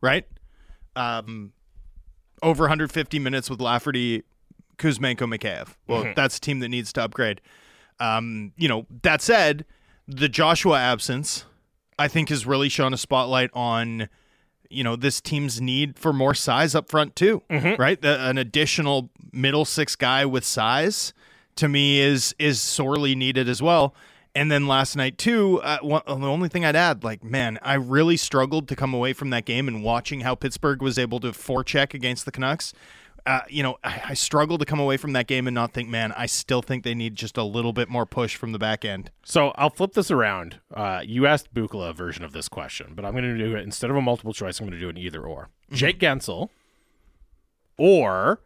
right? 0.00 0.26
Um, 0.96 1.52
over 2.42 2.64
150 2.64 3.18
minutes 3.18 3.48
with 3.48 3.60
Lafferty, 3.60 4.24
Kuzmenko, 4.78 5.32
Mikheyev. 5.32 5.74
Well, 5.86 6.12
that's 6.16 6.38
a 6.38 6.40
team 6.40 6.58
that 6.60 6.68
needs 6.68 6.92
to 6.94 7.02
upgrade. 7.04 7.40
Um, 8.00 8.52
you 8.56 8.68
know, 8.68 8.86
that 9.02 9.22
said, 9.22 9.64
the 10.08 10.28
Joshua 10.28 10.78
absence, 10.78 11.44
I 11.98 12.08
think, 12.08 12.28
has 12.28 12.44
really 12.44 12.68
shown 12.68 12.92
a 12.92 12.96
spotlight 12.98 13.50
on, 13.54 14.08
you 14.68 14.84
know, 14.84 14.96
this 14.96 15.20
team's 15.20 15.60
need 15.60 15.98
for 15.98 16.12
more 16.12 16.34
size 16.34 16.74
up 16.74 16.88
front 16.90 17.16
too. 17.16 17.42
Right, 17.78 18.00
the, 18.00 18.20
an 18.28 18.36
additional 18.38 19.10
middle 19.36 19.64
six 19.64 19.94
guy 19.94 20.24
with 20.24 20.44
size 20.44 21.12
to 21.56 21.68
me 21.68 22.00
is 22.00 22.34
is 22.38 22.60
sorely 22.60 23.14
needed 23.14 23.48
as 23.48 23.60
well. 23.60 23.94
And 24.34 24.50
then 24.52 24.66
last 24.66 24.96
night 24.96 25.16
too, 25.16 25.62
uh, 25.62 25.78
one, 25.80 26.02
the 26.06 26.26
only 26.26 26.50
thing 26.50 26.64
I'd 26.64 26.76
add, 26.76 27.02
like 27.02 27.24
man, 27.24 27.58
I 27.62 27.74
really 27.74 28.16
struggled 28.16 28.68
to 28.68 28.76
come 28.76 28.92
away 28.92 29.12
from 29.12 29.30
that 29.30 29.44
game 29.44 29.66
and 29.66 29.82
watching 29.82 30.20
how 30.20 30.34
Pittsburgh 30.34 30.82
was 30.82 30.98
able 30.98 31.20
to 31.20 31.28
forecheck 31.28 31.94
against 31.94 32.24
the 32.24 32.32
Canucks. 32.32 32.72
Uh, 33.24 33.40
you 33.48 33.60
know, 33.60 33.76
I, 33.82 34.02
I 34.10 34.14
struggled 34.14 34.60
to 34.60 34.66
come 34.66 34.78
away 34.78 34.96
from 34.96 35.12
that 35.14 35.26
game 35.26 35.48
and 35.48 35.54
not 35.54 35.72
think, 35.72 35.88
man, 35.88 36.12
I 36.12 36.26
still 36.26 36.62
think 36.62 36.84
they 36.84 36.94
need 36.94 37.16
just 37.16 37.36
a 37.36 37.42
little 37.42 37.72
bit 37.72 37.88
more 37.88 38.06
push 38.06 38.36
from 38.36 38.52
the 38.52 38.58
back 38.58 38.84
end. 38.84 39.10
So 39.24 39.52
I'll 39.56 39.70
flip 39.70 39.94
this 39.94 40.12
around. 40.12 40.60
Uh, 40.72 41.02
you 41.04 41.26
asked 41.26 41.52
Bukala 41.52 41.90
a 41.90 41.92
version 41.92 42.22
of 42.24 42.32
this 42.32 42.48
question, 42.48 42.92
but 42.94 43.04
I'm 43.04 43.12
going 43.12 43.24
to 43.24 43.36
do 43.36 43.56
it 43.56 43.62
instead 43.62 43.90
of 43.90 43.96
a 43.96 44.00
multiple 44.00 44.32
choice. 44.32 44.60
I'm 44.60 44.66
going 44.66 44.78
to 44.78 44.80
do 44.80 44.88
an 44.88 44.96
either 44.96 45.24
or. 45.24 45.48
Jake 45.72 45.98
Guentzel 45.98 46.50
or 47.76 48.38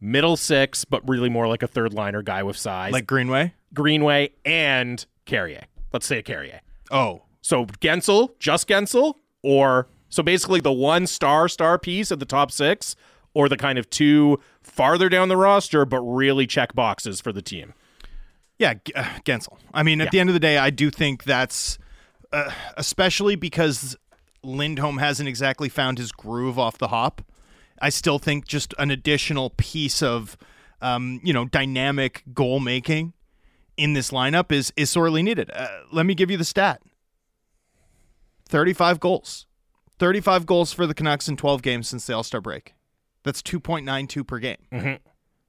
middle 0.00 0.36
six, 0.36 0.84
but 0.84 1.06
really 1.08 1.28
more 1.28 1.48
like 1.48 1.62
a 1.62 1.66
third 1.68 1.92
liner 1.92 2.22
guy 2.22 2.42
with 2.42 2.56
size, 2.56 2.92
Like 2.92 3.06
Greenway. 3.06 3.54
Greenway 3.74 4.30
and 4.44 5.04
Carrier. 5.26 5.64
Let's 5.92 6.06
say 6.06 6.18
a 6.18 6.22
Carrier. 6.22 6.60
Oh, 6.90 7.22
So 7.40 7.66
Guentzel, 7.66 8.38
just 8.38 8.68
Guentzel, 8.68 9.14
or 9.42 9.88
so 10.08 10.22
basically 10.22 10.60
the 10.60 10.72
one 10.72 11.06
star 11.06 11.48
star 11.48 11.78
piece 11.78 12.10
at 12.12 12.18
the 12.18 12.24
top 12.26 12.50
six, 12.50 12.96
or 13.34 13.48
the 13.48 13.56
kind 13.56 13.78
of 13.78 13.88
two 13.90 14.38
farther 14.62 15.08
down 15.08 15.28
the 15.28 15.36
roster, 15.36 15.84
but 15.84 16.00
really 16.00 16.46
check 16.46 16.74
boxes 16.74 17.20
for 17.20 17.32
the 17.32 17.42
team. 17.42 17.74
Yeah, 18.58 18.74
uh, 18.96 19.04
Guentzel. 19.24 19.58
I 19.72 19.82
mean, 19.82 20.00
at 20.00 20.06
Yeah. 20.06 20.10
the 20.10 20.20
end 20.20 20.30
of 20.30 20.34
the 20.34 20.40
day, 20.40 20.58
I 20.58 20.70
do 20.70 20.90
think 20.90 21.24
that's 21.24 21.78
uh, 22.32 22.50
especially 22.76 23.36
because 23.36 23.96
Lindholm 24.42 24.98
hasn't 24.98 25.28
exactly 25.28 25.68
found 25.68 25.98
his 25.98 26.12
groove 26.12 26.58
off 26.58 26.76
the 26.78 26.88
hop. 26.88 27.22
I 27.80 27.88
still 27.90 28.18
think 28.18 28.46
just 28.46 28.74
an 28.78 28.90
additional 28.90 29.50
piece 29.50 30.02
of, 30.02 30.36
um, 30.80 31.20
you 31.22 31.32
know, 31.32 31.44
dynamic 31.44 32.22
goal 32.34 32.60
making 32.60 33.12
in 33.76 33.92
this 33.92 34.10
lineup 34.10 34.50
is 34.52 34.72
is 34.76 34.90
sorely 34.90 35.22
needed. 35.22 35.50
Uh, 35.52 35.68
let 35.92 36.06
me 36.06 36.14
give 36.14 36.30
you 36.30 36.36
the 36.36 36.44
stat: 36.44 36.82
35 38.48 39.00
goals. 39.00 39.46
35 39.98 40.46
goals 40.46 40.72
for 40.72 40.86
the 40.86 40.94
Canucks 40.94 41.28
in 41.28 41.36
12 41.36 41.60
games 41.60 41.88
since 41.88 42.06
the 42.06 42.14
All 42.14 42.22
Star 42.22 42.40
break. 42.40 42.74
That's 43.24 43.42
2.92 43.42 44.26
per 44.26 44.38
game. 44.38 44.58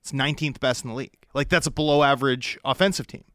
It's 0.01 0.11
19th 0.11 0.59
best 0.59 0.83
in 0.83 0.89
the 0.89 0.95
league. 0.95 1.17
Like 1.33 1.49
that's 1.49 1.67
a 1.67 1.71
below 1.71 2.01
average 2.03 2.57
offensive 2.65 3.05
team. 3.05 3.25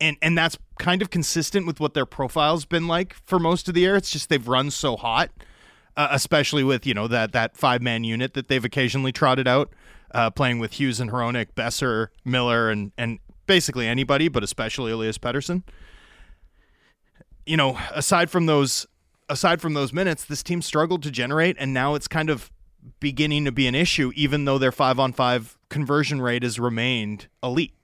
And 0.00 0.16
and 0.22 0.36
that's 0.36 0.58
kind 0.78 1.02
of 1.02 1.10
consistent 1.10 1.66
with 1.66 1.80
what 1.80 1.94
their 1.94 2.06
profile's 2.06 2.64
been 2.64 2.86
like 2.86 3.14
for 3.24 3.38
most 3.38 3.68
of 3.68 3.74
the 3.74 3.80
year. 3.82 3.96
It's 3.96 4.10
just 4.10 4.28
they've 4.28 4.46
run 4.46 4.70
so 4.70 4.96
hot, 4.96 5.30
uh, 5.96 6.08
especially 6.10 6.62
with, 6.64 6.86
you 6.86 6.94
know, 6.94 7.08
that 7.08 7.32
that 7.32 7.56
five-man 7.56 8.04
unit 8.04 8.34
that 8.34 8.48
they've 8.48 8.64
occasionally 8.64 9.12
trotted 9.12 9.48
out, 9.48 9.72
uh, 10.12 10.30
playing 10.30 10.58
with 10.58 10.74
Hughes 10.74 11.00
and 11.00 11.10
Hronek, 11.10 11.52
Boeser, 11.54 12.08
Miller 12.24 12.70
and 12.70 12.92
and 12.96 13.18
basically 13.46 13.86
anybody, 13.86 14.28
but 14.28 14.42
especially 14.42 14.92
Elias 14.92 15.18
Pettersson. 15.18 15.62
You 17.44 17.56
know, 17.56 17.78
aside 17.94 18.30
from 18.30 18.46
those 18.46 18.86
aside 19.28 19.60
from 19.60 19.74
those 19.74 19.92
minutes, 19.92 20.24
this 20.24 20.42
team 20.42 20.62
struggled 20.62 21.02
to 21.02 21.10
generate 21.10 21.56
and 21.58 21.72
now 21.72 21.94
it's 21.94 22.08
kind 22.08 22.30
of 22.30 22.50
beginning 23.00 23.44
to 23.44 23.52
be 23.52 23.66
an 23.66 23.74
issue, 23.74 24.12
even 24.14 24.44
though 24.44 24.58
their 24.58 24.72
five 24.72 25.00
on 25.00 25.12
five 25.12 25.56
conversion 25.68 26.20
rate 26.20 26.42
has 26.42 26.58
remained 26.58 27.28
elite. 27.42 27.74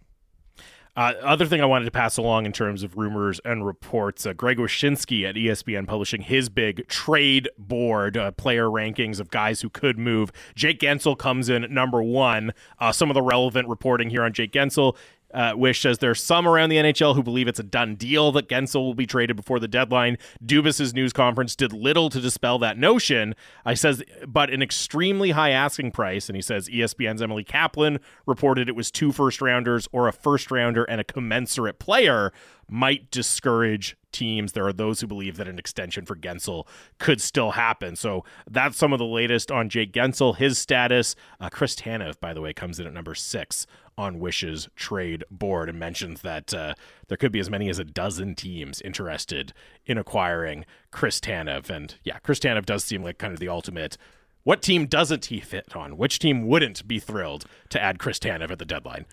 Uh, 0.95 1.15
other 1.23 1.47
thing 1.47 1.63
I 1.63 1.65
wanted 1.65 1.87
to 1.87 1.91
pass 1.91 2.19
along 2.19 2.45
in 2.45 2.53
terms 2.53 2.83
of 2.83 2.99
rumors 2.99 3.41
and 3.47 3.65
reports, 3.65 4.27
uh, 4.27 4.35
Greg 4.35 4.59
Wyshynski 4.59 5.27
at 5.27 5.37
ESPN 5.37 5.87
publishing 5.87 6.21
his 6.21 6.51
big 6.51 6.87
trade 6.87 7.49
board 7.57 8.19
uh, 8.19 8.31
player 8.33 8.67
rankings 8.67 9.19
of 9.19 9.31
guys 9.31 9.63
who 9.63 9.71
could 9.71 9.99
move. 9.99 10.31
Jake 10.55 10.81
Guentzel 10.81 11.17
comes 11.17 11.49
in 11.49 11.73
number 11.73 12.03
one. 12.03 12.53
Uh, 12.79 12.93
some 12.93 13.09
of 13.09 13.15
the 13.15 13.23
relevant 13.23 13.69
reporting 13.69 14.11
here 14.11 14.23
on 14.23 14.35
Jake 14.35 14.53
Guentzel. 14.53 14.95
Uh, 15.33 15.53
Wish 15.57 15.81
says 15.81 15.99
there's 15.99 16.23
some 16.23 16.47
around 16.47 16.69
the 16.69 16.77
NHL 16.77 17.15
who 17.15 17.23
believe 17.23 17.49
it's 17.49 17.59
a 17.59 17.65
done 17.65 17.95
deal 17.95 18.33
that 18.33 18.49
Guentzel 18.49 18.83
will 18.83 18.95
be 18.95 19.07
traded 19.07 19.37
before 19.37 19.59
the 19.59 19.69
deadline. 19.69 20.19
Dubas's 20.45 20.95
news 20.95 21.13
conference 21.13 21.57
did 21.57 21.73
little 21.73 22.11
to 22.11 22.21
dispel 22.21 22.59
that 22.59 22.79
notion. 22.79 23.35
I 23.65 23.75
says, 23.75 24.03
but 24.27 24.51
an 24.51 24.63
extremely 24.63 25.31
high 25.31 25.51
asking 25.51 25.93
price, 25.93 26.29
and 26.29 26.37
he 26.37 26.43
says 26.43 26.69
ESPN's 26.69 27.23
Emily 27.23 27.45
Kaplan 27.45 27.99
reported 28.27 28.69
it 28.69 28.77
was 28.77 28.91
two 28.91 29.13
first 29.13 29.41
rounders 29.41 29.89
or 29.93 30.09
a 30.09 30.13
first 30.13 30.51
rounder 30.51 30.85
and 30.85 31.01
a 31.01 31.05
commensurate 31.05 31.79
player 31.79 32.33
might 32.69 33.11
discourage 33.11 33.97
teams. 34.13 34.53
There 34.53 34.67
are 34.67 34.73
those 34.73 35.01
who 35.01 35.07
believe 35.07 35.37
that 35.37 35.49
an 35.49 35.59
extension 35.59 36.05
for 36.05 36.15
Guentzel 36.15 36.67
could 36.99 37.21
still 37.21 37.53
happen. 37.53 37.97
So 37.97 38.25
that's 38.49 38.77
some 38.77 38.93
of 38.93 38.99
the 38.99 39.05
latest 39.05 39.51
on 39.51 39.69
Jake 39.69 39.93
Guentzel, 39.93 40.37
his 40.37 40.59
status. 40.59 41.17
Uh, 41.41 41.49
Chris 41.49 41.75
Tanev, 41.75 42.21
by 42.21 42.33
the 42.33 42.41
way, 42.41 42.53
comes 42.53 42.79
in 42.79 42.87
at 42.87 42.93
number 42.93 43.15
six 43.15 43.67
on 43.99 44.21
Wish's 44.21 44.69
trade 44.75 45.25
board 45.31 45.69
and 45.69 45.79
mentions 45.79 46.23
that 46.23 46.55
uh, 46.55 46.75
there 47.09 47.17
could 47.17 47.33
be 47.33 47.41
as 47.41 47.51
many 47.51 47.69
as 47.69 47.79
a 47.79 47.85
dozen 47.85 48.35
teams 48.35 48.81
interested 48.81 49.53
in 49.85 49.99
acquiring 49.99 50.65
Chris 50.91 51.21
Tanev. 51.21 51.69
And 51.69 51.95
yeah, 52.05 52.19
Chris 52.19 52.39
Tanev 52.39 52.65
does 52.65 52.85
seem 52.85 53.03
like 53.03 53.19
kind 53.19 53.33
of 53.33 53.41
the 53.41 53.49
ultimate. 53.49 53.99
What 54.45 54.63
team 54.63 54.87
doesn't 54.87 55.27
he 55.27 55.41
fit 55.41 55.77
on? 55.77 55.97
Which 55.97 56.19
team 56.19 56.47
wouldn't 56.47 56.89
be 56.89 56.99
thrilled 56.99 57.45
to 57.69 57.81
add 57.81 57.99
Chris 57.99 58.19
Tanev 58.19 58.51
at 58.51 58.59
the 58.59 58.65
deadline? 58.65 59.07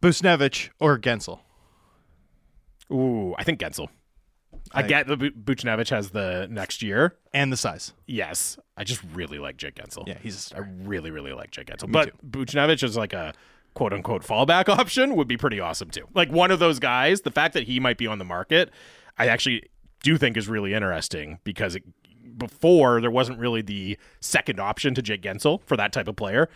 Buchnevich 0.00 0.70
or 0.78 0.98
Guentzel? 0.98 1.40
Ooh, 2.92 3.34
I 3.38 3.44
think 3.44 3.60
Guentzel. 3.60 3.88
I, 4.72 4.80
I- 4.80 4.82
get 4.82 5.06
that 5.06 5.16
Bu- 5.18 5.30
Buchnevich 5.30 5.90
has 5.90 6.10
the 6.10 6.46
next 6.50 6.82
year. 6.82 7.16
And 7.32 7.52
the 7.52 7.56
size. 7.56 7.92
Yes, 8.06 8.58
I 8.76 8.84
just 8.84 9.02
really 9.14 9.38
like 9.38 9.56
Jake 9.56 9.76
Guentzel. 9.76 10.06
Yeah, 10.08 10.18
he's 10.20 10.52
I 10.52 10.58
really, 10.82 11.10
really 11.10 11.32
like 11.32 11.50
Jake 11.50 11.66
Guentzel. 11.68 11.90
but 11.92 12.10
Buchnevich 12.28 12.82
is 12.82 12.96
like 12.96 13.12
a 13.12 13.32
quote 13.74 13.92
unquote 13.92 14.22
fallback 14.22 14.68
option 14.78 15.14
would 15.16 15.28
be 15.28 15.36
pretty 15.36 15.60
awesome 15.60 15.90
too. 15.90 16.06
Like 16.14 16.30
one 16.30 16.50
of 16.50 16.58
those 16.58 16.78
guys, 16.78 17.20
the 17.22 17.30
fact 17.30 17.54
that 17.54 17.64
he 17.64 17.78
might 17.80 17.98
be 17.98 18.06
on 18.06 18.18
the 18.18 18.24
market, 18.24 18.70
I 19.18 19.28
actually 19.28 19.64
do 20.02 20.16
think 20.16 20.36
is 20.36 20.48
really 20.48 20.74
interesting 20.74 21.38
because 21.44 21.76
it, 21.76 21.84
before 22.38 23.00
there 23.00 23.10
wasn't 23.10 23.38
really 23.38 23.62
the 23.62 23.96
second 24.20 24.58
option 24.58 24.94
to 24.94 25.02
Jake 25.02 25.22
Guentzel 25.22 25.60
for 25.66 25.76
that 25.76 25.92
type 25.92 26.08
of 26.08 26.16
player. 26.16 26.48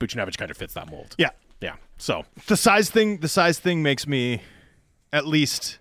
Buchnevich 0.00 0.36
kind 0.38 0.50
of 0.50 0.56
fits 0.56 0.74
that 0.74 0.90
mold. 0.90 1.14
Yeah. 1.18 1.30
Yeah. 1.60 1.76
So 1.98 2.24
The 2.46 2.56
size 2.56 2.90
thing 2.90 3.18
the 3.18 3.28
size 3.28 3.58
thing 3.58 3.82
makes 3.82 4.06
me 4.06 4.40
at 5.12 5.26
least 5.26 5.78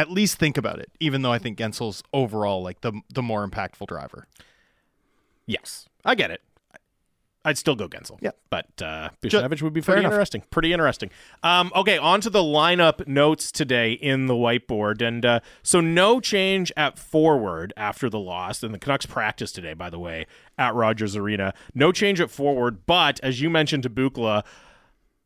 at 0.00 0.10
least 0.10 0.38
think 0.38 0.56
about 0.56 0.78
it, 0.78 0.90
even 0.98 1.20
though 1.20 1.32
I 1.32 1.38
think 1.38 1.58
Guentzel's 1.58 2.02
overall 2.12 2.62
like 2.62 2.80
the 2.80 2.92
the 3.12 3.22
more 3.22 3.46
impactful 3.46 3.86
driver. 3.86 4.26
yes, 5.46 5.86
I 6.04 6.14
get 6.14 6.30
it. 6.30 6.40
I'd 7.42 7.56
still 7.56 7.74
go 7.74 7.88
Guentzel. 7.88 8.18
Yeah. 8.20 8.32
But 8.50 8.66
uh, 8.82 9.10
Buchnevich 9.22 9.62
would 9.62 9.72
be 9.72 9.80
pretty 9.80 10.04
interesting. 10.04 10.42
Pretty 10.50 10.74
interesting. 10.74 11.10
Um, 11.42 11.72
okay, 11.74 11.96
on 11.96 12.20
to 12.20 12.28
the 12.30 12.42
lineup 12.42 13.06
notes 13.06 13.50
today 13.50 13.92
in 13.92 14.26
the 14.26 14.34
whiteboard. 14.34 15.00
And 15.00 15.24
uh, 15.24 15.40
so 15.62 15.80
no 15.80 16.20
change 16.20 16.70
at 16.76 16.98
forward 16.98 17.72
after 17.78 18.10
the 18.10 18.18
loss. 18.18 18.62
And 18.62 18.74
the 18.74 18.78
Canucks 18.78 19.06
practice 19.06 19.52
today, 19.52 19.72
by 19.72 19.88
the 19.88 19.98
way, 19.98 20.26
at 20.58 20.74
Rogers 20.74 21.16
Arena. 21.16 21.54
No 21.74 21.92
change 21.92 22.20
at 22.20 22.30
forward, 22.30 22.84
but 22.84 23.18
as 23.22 23.40
you 23.40 23.48
mentioned 23.48 23.84
to 23.84 23.90
Bukla, 23.90 24.44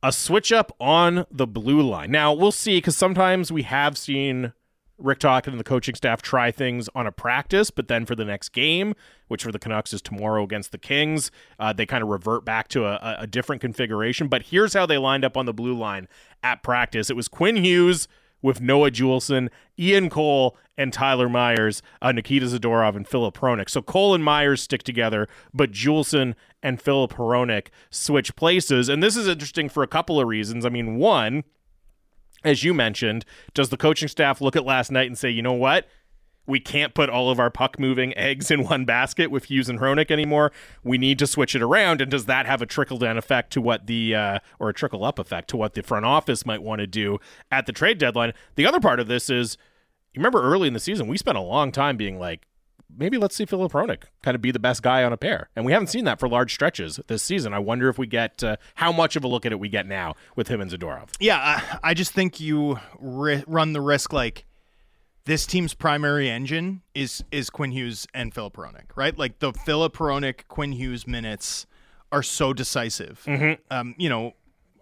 a 0.01 0.13
switch 0.13 0.53
up 0.53 0.71
on 0.79 1.27
the 1.33 1.49
blue 1.49 1.83
line. 1.83 2.13
Now, 2.13 2.33
we'll 2.33 2.53
see 2.53 2.77
because 2.77 2.97
sometimes 2.97 3.51
we 3.51 3.63
have 3.63 3.99
seen 3.99 4.53
Rick 4.99 5.19
Tocchet 5.19 5.51
and 5.53 5.59
the 5.61 5.65
coaching 5.65 5.95
staff 5.95 6.23
try 6.23 6.51
things 6.51 6.89
on 6.95 7.07
a 7.07 7.13
practice, 7.13 7.71
but 7.71 7.89
then 7.89 8.07
for 8.07 8.15
the 8.15 8.25
next 8.25 8.51
game, 8.51 8.95
which 9.29 9.43
for 9.43 9.51
the 9.51 9.59
Canucks 9.59 9.93
is 9.93 10.01
tomorrow 10.01 10.45
against 10.45 10.71
the 10.73 10.79
Kings, 10.79 11.31
uh, 11.59 11.73
they 11.73 11.85
kind 11.87 12.03
of 12.03 12.09
revert 12.09 12.45
back 12.45 12.69
to 12.69 12.85
a, 12.85 12.95
a- 12.95 13.17
a 13.23 13.27
different 13.27 13.61
configuration. 13.61 14.29
But 14.29 14.43
here's 14.45 14.75
how 14.75 14.87
they 14.87 14.99
lined 14.99 15.25
up 15.25 15.37
on 15.37 15.47
the 15.47 15.53
blue 15.53 15.75
line 15.75 16.07
at 16.43 16.63
practice 16.63 17.11
it 17.11 17.17
was 17.17 17.29
Quinn 17.29 17.57
Hughes 17.57 18.07
with 18.41 18.61
Noah 18.61 18.91
Juulsen, 18.91 19.49
Ian 19.79 20.11
Cole, 20.11 20.57
and 20.77 20.93
Tyler 20.93 21.29
Myers, 21.31 21.81
uh, 22.03 22.13
Nikita 22.13 22.45
Zadorov, 22.47 22.95
and 22.95 23.09
Filip 23.09 23.39
Hronek. 23.39 23.71
So 23.71 23.81
Cole 23.81 24.15
and 24.15 24.23
Myers 24.23 24.61
stick 24.61 24.83
together, 24.83 25.29
but 25.55 25.71
Juleson 25.73 26.35
and 26.63 26.81
Filip 26.81 27.15
Hronek 27.15 27.69
switch 27.91 28.37
places. 28.37 28.89
And 28.91 29.03
this 29.03 29.17
is 29.17 29.27
interesting 29.27 29.69
for 29.71 29.83
a 29.83 29.87
couple 29.89 30.21
of 30.21 30.29
reasons. 30.29 30.67
I 30.67 30.69
mean, 30.69 30.97
one, 30.97 31.45
as 32.45 32.63
you 32.63 32.75
mentioned, 32.75 33.25
does 33.55 33.71
the 33.71 33.77
coaching 33.77 34.09
staff 34.09 34.41
look 34.41 34.55
at 34.55 34.65
last 34.65 34.93
night 34.93 35.07
and 35.07 35.19
say, 35.19 35.31
you 35.31 35.43
know 35.43 35.53
what? 35.53 35.89
We 36.47 36.61
can't 36.61 36.93
put 36.93 37.09
all 37.09 37.31
of 37.31 37.41
our 37.41 37.51
puck 37.51 37.79
moving 37.79 38.15
eggs 38.19 38.51
in 38.51 38.65
one 38.65 38.85
basket 38.85 39.31
with 39.31 39.45
Hughes 39.45 39.69
and 39.69 39.81
Hronek 39.81 40.11
anymore. 40.11 40.53
We 40.83 40.99
need 40.99 41.19
to 41.21 41.27
switch 41.27 41.55
it 41.55 41.63
around. 41.63 42.03
And 42.03 42.11
does 42.11 42.27
that 42.27 42.45
have 42.45 42.61
a 42.61 42.67
trickle 42.67 42.99
down 42.99 43.17
effect 43.17 43.53
to 43.55 43.63
what 43.63 43.87
the, 43.87 44.15
uh, 44.15 44.39
or 44.59 44.69
a 44.69 44.75
trickle 44.75 45.05
up 45.05 45.19
effect 45.19 45.49
to 45.51 45.57
what 45.57 45.73
the 45.73 45.83
front 45.83 46.05
office 46.05 46.45
might 46.45 46.63
want 46.63 46.81
to 46.81 46.87
do 46.87 47.19
at 47.51 47.65
the 47.65 47.73
trade 47.73 47.99
deadline? 47.99 48.35
The 48.57 48.67
other 48.67 48.81
part 48.81 49.01
of 49.01 49.09
this 49.09 49.31
is, 49.31 49.57
you 50.13 50.21
remember 50.21 50.43
early 50.43 50.69
in 50.69 50.75
the 50.75 50.81
season, 50.81 51.07
we 51.09 51.17
spent 51.17 51.39
a 51.39 51.43
long 51.43 51.73
time 51.73 51.97
being 51.97 52.19
like, 52.19 52.47
maybe 52.97 53.19
let's 53.19 53.35
see 53.37 53.45
Filip 53.45 53.73
Hronek 53.73 54.05
kind 54.23 54.35
of 54.35 54.43
be 54.43 54.51
the 54.51 54.59
best 54.59 54.83
guy 54.83 55.05
on 55.05 55.13
a 55.13 55.17
pair. 55.17 55.49
And 55.57 55.65
we 55.65 55.73
haven't 55.73 55.89
seen 55.89 56.05
that 56.05 56.19
for 56.21 56.29
large 56.29 56.53
stretches 56.53 57.01
this 57.07 57.23
season. 57.23 57.53
I 57.53 57.59
wonder 57.59 57.89
if 57.89 57.99
we 57.99 58.07
get, 58.07 58.43
uh, 58.43 58.57
how 58.77 58.93
much 58.93 59.17
of 59.17 59.25
a 59.25 59.29
look 59.29 59.45
at 59.47 59.53
it 59.53 59.59
we 59.61 59.69
get 59.69 59.87
now 59.87 60.15
with 60.37 60.49
him 60.49 60.61
and 60.61 60.71
Zadorov. 60.71 61.11
Yeah, 61.21 61.39
I, 61.39 61.91
I 61.91 61.95
just 61.95 62.13
think 62.13 62.41
you 62.41 62.79
ri- 62.99 63.45
run 63.47 63.73
the 63.73 63.81
risk 63.81 64.13
like 64.13 64.45
this 65.27 65.47
team's 65.47 65.73
primary 65.73 66.29
engine 66.29 66.83
is 66.95 67.25
is 67.33 67.49
Quinn 67.49 67.71
Hughes 67.71 68.07
and 68.13 68.35
Philip 68.35 68.53
Peronic, 68.53 68.95
right? 68.97 69.17
Like 69.17 69.39
the 69.39 69.53
Philip 69.53 69.95
Peronic 69.95 70.47
Quinn 70.49 70.73
Hughes 70.73 71.07
minutes 71.07 71.67
are 72.13 72.23
so 72.23 72.53
decisive. 72.53 73.25
Um, 73.71 73.95
you 73.97 74.09
know, 74.11 74.35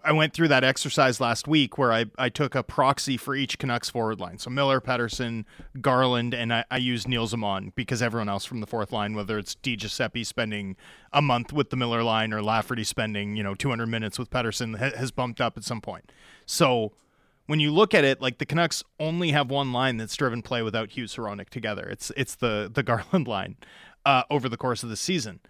I 0.04 0.12
went 0.12 0.32
through 0.32 0.48
that 0.48 0.64
exercise 0.64 1.20
last 1.20 1.46
week 1.46 1.78
where 1.78 1.92
I, 1.92 2.06
I 2.18 2.28
took 2.28 2.54
a 2.54 2.62
proxy 2.62 3.16
for 3.16 3.34
each 3.34 3.58
Canucks 3.58 3.88
forward 3.88 4.20
line. 4.20 4.38
So 4.38 4.50
Miller, 4.50 4.80
Pettersson, 4.80 5.44
Garland, 5.80 6.34
and 6.34 6.52
I, 6.52 6.64
I 6.70 6.78
used 6.78 7.08
Nils 7.08 7.32
Åman 7.32 7.74
because 7.74 8.02
everyone 8.02 8.28
else 8.28 8.44
from 8.44 8.60
the 8.60 8.66
fourth 8.66 8.92
line, 8.92 9.14
whether 9.14 9.38
it's 9.38 9.54
Di 9.54 9.76
Giuseppe 9.76 10.24
spending 10.24 10.76
a 11.12 11.22
month 11.22 11.52
with 11.52 11.70
the 11.70 11.76
Miller 11.76 12.02
line 12.02 12.32
or 12.32 12.42
Lafferty 12.42 12.84
spending, 12.84 13.36
you 13.36 13.42
know, 13.42 13.54
200 13.54 13.86
minutes 13.86 14.18
with 14.18 14.30
Pettersson, 14.30 14.78
ha- 14.78 14.96
has 14.96 15.10
bumped 15.10 15.40
up 15.40 15.56
at 15.56 15.64
some 15.64 15.80
point. 15.80 16.10
So 16.46 16.92
when 17.46 17.60
you 17.60 17.70
look 17.70 17.94
at 17.94 18.04
it, 18.04 18.20
like 18.20 18.38
the 18.38 18.46
Canucks 18.46 18.82
only 18.98 19.30
have 19.30 19.50
one 19.50 19.72
line 19.72 19.96
that's 19.96 20.16
driven 20.16 20.42
play 20.42 20.62
without 20.62 20.90
Hughes 20.90 21.16
Hronek 21.16 21.48
together. 21.48 21.88
It's 21.88 22.10
it's 22.16 22.34
the 22.34 22.70
the 22.72 22.82
Garland 22.82 23.28
line 23.28 23.56
uh, 24.04 24.24
over 24.30 24.48
the 24.48 24.56
course 24.56 24.82
of 24.82 24.88
the 24.88 24.96
season. 24.96 25.40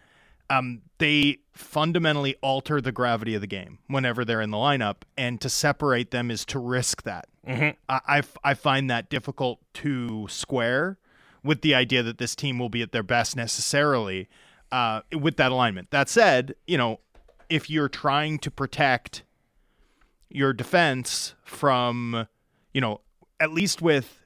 Um, 0.53 0.83
they 0.99 1.39
fundamentally 1.55 2.37
alter 2.43 2.81
the 2.81 2.93
gravity 2.93 3.35
of 3.35 3.41
the 3.41 3.47
game 3.47 3.79
whenever 3.87 4.25
they're 4.25 4.41
in 4.41 4.51
the 4.51 4.57
lineup, 4.59 4.97
and 5.17 5.41
to 5.41 5.49
separate 5.49 6.11
them 6.11 6.31
is 6.31 6.45
to 6.47 6.59
risk 6.59 7.03
that. 7.05 7.27
I, 7.89 8.01
I 8.07 8.19
f- 8.19 8.37
I 8.45 8.55
find 8.55 8.91
that 8.91 9.09
difficult 9.09 9.61
to 9.75 10.27
square 10.29 10.99
with 11.43 11.63
the 11.63 11.75
idea 11.75 12.03
that 12.03 12.19
this 12.19 12.37
team 12.37 12.59
will 12.59 12.69
be 12.69 12.83
at 12.83 12.93
their 12.93 13.03
best 13.03 13.35
necessarily 13.35 14.29
uh, 14.71 15.01
with 15.19 15.37
that 15.39 15.51
alignment. 15.53 15.91
That 15.91 16.09
said, 16.09 16.55
you 16.67 16.79
know, 16.79 17.01
if 17.49 17.69
you're 17.69 17.89
trying 17.89 18.39
to 18.41 18.51
protect 18.51 19.25
your 20.29 20.53
defense 20.53 21.35
from, 21.45 22.29
you 22.73 22.81
know, 22.81 23.01
at 23.41 23.53
least 23.53 23.83
with 23.83 24.25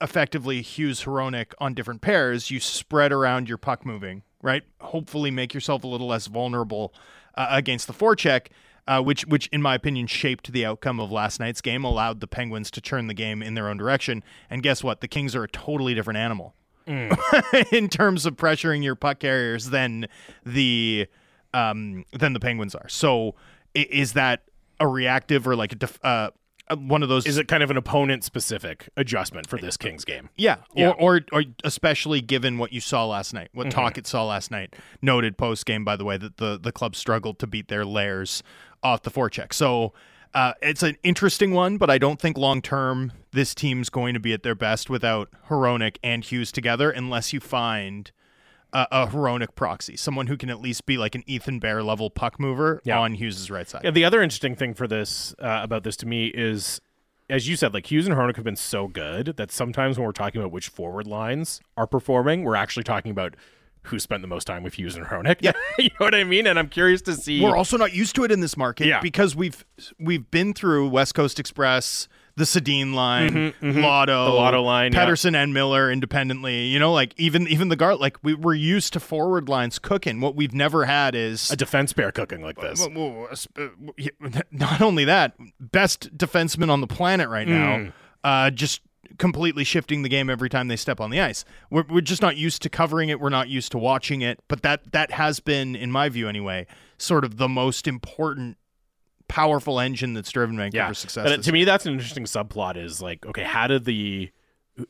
effectively 0.00 0.62
Hughes 0.62 1.04
Hronek 1.04 1.52
on 1.58 1.74
different 1.74 2.00
pairs, 2.00 2.50
you 2.50 2.60
spread 2.60 3.12
around 3.12 3.48
your 3.48 3.58
puck 3.58 3.84
moving, 3.84 4.22
right? 4.42 4.62
Hopefully 4.80 5.30
make 5.30 5.54
yourself 5.54 5.84
a 5.84 5.86
little 5.86 6.08
less 6.08 6.26
vulnerable 6.26 6.92
uh, 7.34 7.48
against 7.50 7.86
the 7.86 7.92
forecheck. 7.92 8.48
uh, 8.86 9.02
which 9.02 9.26
which 9.26 9.48
in 9.48 9.60
my 9.60 9.74
opinion 9.74 10.06
shaped 10.06 10.50
the 10.50 10.64
outcome 10.64 10.98
of 10.98 11.12
last 11.12 11.38
night's 11.38 11.60
game, 11.60 11.84
allowed 11.84 12.20
the 12.20 12.26
Penguins 12.26 12.70
to 12.70 12.80
turn 12.80 13.06
the 13.06 13.14
game 13.14 13.42
in 13.42 13.52
their 13.54 13.68
own 13.68 13.76
direction. 13.76 14.24
And 14.48 14.62
guess 14.62 14.82
what? 14.82 15.00
The 15.02 15.08
Kings 15.08 15.36
are 15.36 15.44
a 15.44 15.48
totally 15.48 15.92
different 15.94 16.16
animal 16.18 16.54
in 17.70 17.88
terms 17.90 18.24
of 18.24 18.36
pressuring 18.36 18.82
your 18.82 18.94
puck 18.94 19.18
carriers 19.18 19.66
than 19.66 20.06
the 20.46 21.06
um, 21.52 22.06
than 22.18 22.32
the 22.32 22.40
Penguins 22.40 22.74
are. 22.74 22.88
So 22.88 23.34
is 23.74 24.14
that 24.14 24.44
a 24.80 24.86
reactive 24.86 25.46
or 25.46 25.54
like 25.54 25.72
a 25.72 25.76
def- 25.76 25.98
uh, 26.02 26.30
one 26.76 27.02
of 27.02 27.08
those? 27.08 27.26
Is 27.26 27.38
it 27.38 27.48
kind 27.48 27.62
of 27.62 27.70
an 27.70 27.76
opponent 27.76 28.24
specific 28.24 28.88
adjustment 28.96 29.48
for 29.48 29.58
this 29.58 29.76
Kings 29.76 30.04
game? 30.04 30.28
Yeah, 30.36 30.56
Yeah. 30.74 30.90
Or, 30.90 31.16
or 31.16 31.20
or 31.32 31.42
especially 31.64 32.20
given 32.20 32.58
what 32.58 32.72
you 32.72 32.80
saw 32.80 33.06
last 33.06 33.32
night, 33.34 33.48
what 33.52 33.68
Mm-hmm. 33.68 33.78
Tocchet 33.80 34.06
saw 34.06 34.24
last 34.26 34.50
night. 34.50 34.74
Noted 35.02 35.36
post 35.38 35.66
game, 35.66 35.84
by 35.84 35.96
the 35.96 36.04
way, 36.04 36.16
that 36.16 36.36
the 36.38 36.58
the 36.58 36.72
club 36.72 36.96
struggled 36.96 37.38
to 37.40 37.46
beat 37.46 37.68
their 37.68 37.84
layers 37.84 38.42
off 38.82 39.02
the 39.02 39.10
forecheck. 39.10 39.52
So 39.52 39.92
uh, 40.34 40.52
it's 40.62 40.82
an 40.82 40.96
interesting 41.02 41.52
one, 41.52 41.78
but 41.78 41.88
I 41.90 41.98
don't 41.98 42.20
think 42.20 42.36
long 42.36 42.60
term 42.62 43.12
this 43.32 43.54
team's 43.54 43.88
going 43.90 44.14
to 44.14 44.20
be 44.20 44.32
at 44.32 44.42
their 44.42 44.54
best 44.54 44.90
without 44.90 45.28
Hronek 45.48 45.96
and 46.02 46.24
Hughes 46.24 46.52
together, 46.52 46.90
unless 46.90 47.32
you 47.32 47.40
find. 47.40 48.10
A, 48.72 48.86
a 48.90 49.06
Hronek 49.06 49.54
proxy, 49.54 49.96
someone 49.96 50.26
who 50.26 50.36
can 50.36 50.50
at 50.50 50.60
least 50.60 50.84
be 50.84 50.98
like 50.98 51.14
an 51.14 51.22
Ethan 51.26 51.58
Bear 51.58 51.82
level 51.82 52.10
puck 52.10 52.38
mover 52.38 52.82
Yeah. 52.84 52.98
on 52.98 53.14
Hughes' 53.14 53.50
right 53.50 53.66
side. 53.68 53.80
Yeah, 53.84 53.90
the 53.92 54.04
other 54.04 54.20
interesting 54.22 54.54
thing 54.56 54.74
for 54.74 54.86
this 54.86 55.34
uh, 55.38 55.60
about 55.62 55.84
this 55.84 55.96
to 55.98 56.06
me 56.06 56.26
is, 56.26 56.80
as 57.30 57.48
you 57.48 57.56
said, 57.56 57.72
like 57.72 57.90
Hughes 57.90 58.06
and 58.06 58.14
Hronek 58.14 58.36
have 58.36 58.44
been 58.44 58.56
so 58.56 58.86
good 58.86 59.36
that 59.38 59.50
sometimes 59.50 59.96
when 59.98 60.04
we're 60.06 60.12
talking 60.12 60.40
about 60.40 60.52
which 60.52 60.68
forward 60.68 61.06
lines 61.06 61.60
are 61.78 61.86
performing, 61.86 62.44
we're 62.44 62.56
actually 62.56 62.84
talking 62.84 63.10
about 63.10 63.34
who 63.84 63.98
spent 63.98 64.20
the 64.20 64.28
most 64.28 64.46
time 64.46 64.62
with 64.62 64.74
Hughes 64.74 64.96
and 64.96 65.06
Hronek. 65.06 65.36
Yeah, 65.40 65.52
you 65.78 65.86
know 65.98 66.04
what 66.06 66.14
I 66.14 66.24
mean. 66.24 66.46
And 66.46 66.58
I'm 66.58 66.68
curious 66.68 67.00
to 67.02 67.14
see. 67.14 67.42
We're 67.42 67.56
also 67.56 67.78
not 67.78 67.94
used 67.94 68.14
to 68.16 68.24
it 68.24 68.30
in 68.32 68.40
this 68.40 68.54
market 68.56 68.86
Yeah. 68.86 69.00
because 69.00 69.34
we've 69.34 69.64
we've 69.98 70.30
been 70.30 70.52
through 70.52 70.88
West 70.88 71.14
Coast 71.14 71.40
Express, 71.40 72.06
the 72.38 72.44
Sedin 72.44 72.94
line, 72.94 73.52
Lotto, 73.60 74.12
Mm-hmm, 74.26 74.30
The 74.30 74.36
Lotto 74.36 74.62
line, 74.62 74.92
yeah. 74.92 75.04
Pettersson 75.04 75.34
and 75.34 75.52
Miller 75.52 75.90
independently. 75.90 76.66
You 76.66 76.78
know, 76.78 76.92
like 76.92 77.12
even 77.18 77.46
even 77.48 77.68
the 77.68 77.76
guard, 77.76 77.98
like 77.98 78.16
we 78.22 78.32
we're 78.34 78.54
used 78.54 78.92
to 78.94 79.00
forward 79.00 79.48
lines 79.48 79.78
cooking. 79.78 80.20
What 80.20 80.34
we've 80.34 80.54
never 80.54 80.86
had 80.86 81.14
is 81.14 81.50
a 81.50 81.56
defense 81.56 81.92
pair 81.92 82.10
cooking 82.12 82.40
like 82.42 82.58
this. 82.60 82.86
Uh, 82.86 83.36
yeah, 83.96 84.10
not 84.50 84.80
only 84.80 85.04
that, 85.04 85.34
best 85.60 86.16
defenseman 86.16 86.70
on 86.70 86.80
the 86.80 86.86
planet 86.86 87.28
right 87.28 87.46
now, 87.48 87.78
Hmm. 87.78 87.88
uh, 88.24 88.50
just 88.50 88.80
completely 89.18 89.64
shifting 89.64 90.02
the 90.02 90.08
game 90.08 90.30
every 90.30 90.48
time 90.48 90.68
they 90.68 90.76
step 90.76 91.00
on 91.00 91.10
the 91.10 91.20
ice. 91.20 91.44
We're, 91.70 91.84
we're 91.88 92.00
just 92.02 92.22
not 92.22 92.36
used 92.36 92.62
to 92.62 92.68
covering 92.68 93.08
it. 93.08 93.20
We're 93.20 93.30
not 93.30 93.48
used 93.48 93.72
to 93.72 93.78
watching 93.78 94.20
it. 94.22 94.40
But 94.48 94.62
that 94.62 94.92
that 94.92 95.10
has 95.12 95.40
been, 95.40 95.74
in 95.74 95.90
my 95.90 96.08
view 96.08 96.28
anyway, 96.28 96.66
sort 96.98 97.24
of 97.24 97.36
the 97.36 97.48
most 97.48 97.86
important, 97.88 98.56
powerful 99.28 99.78
engine 99.78 100.14
that's 100.14 100.30
driven 100.30 100.56
Vancouver's 100.56 100.74
yeah, 100.74 100.92
success. 100.92 101.28
This 101.28 101.46
to 101.46 101.52
me, 101.52 101.64
that's 101.64 101.86
an 101.86 101.92
interesting 101.92 102.24
subplot. 102.24 102.76
Is 102.76 103.00
like, 103.00 103.24
okay, 103.26 103.44
how 103.44 103.66
did 103.66 103.84
the 103.84 104.30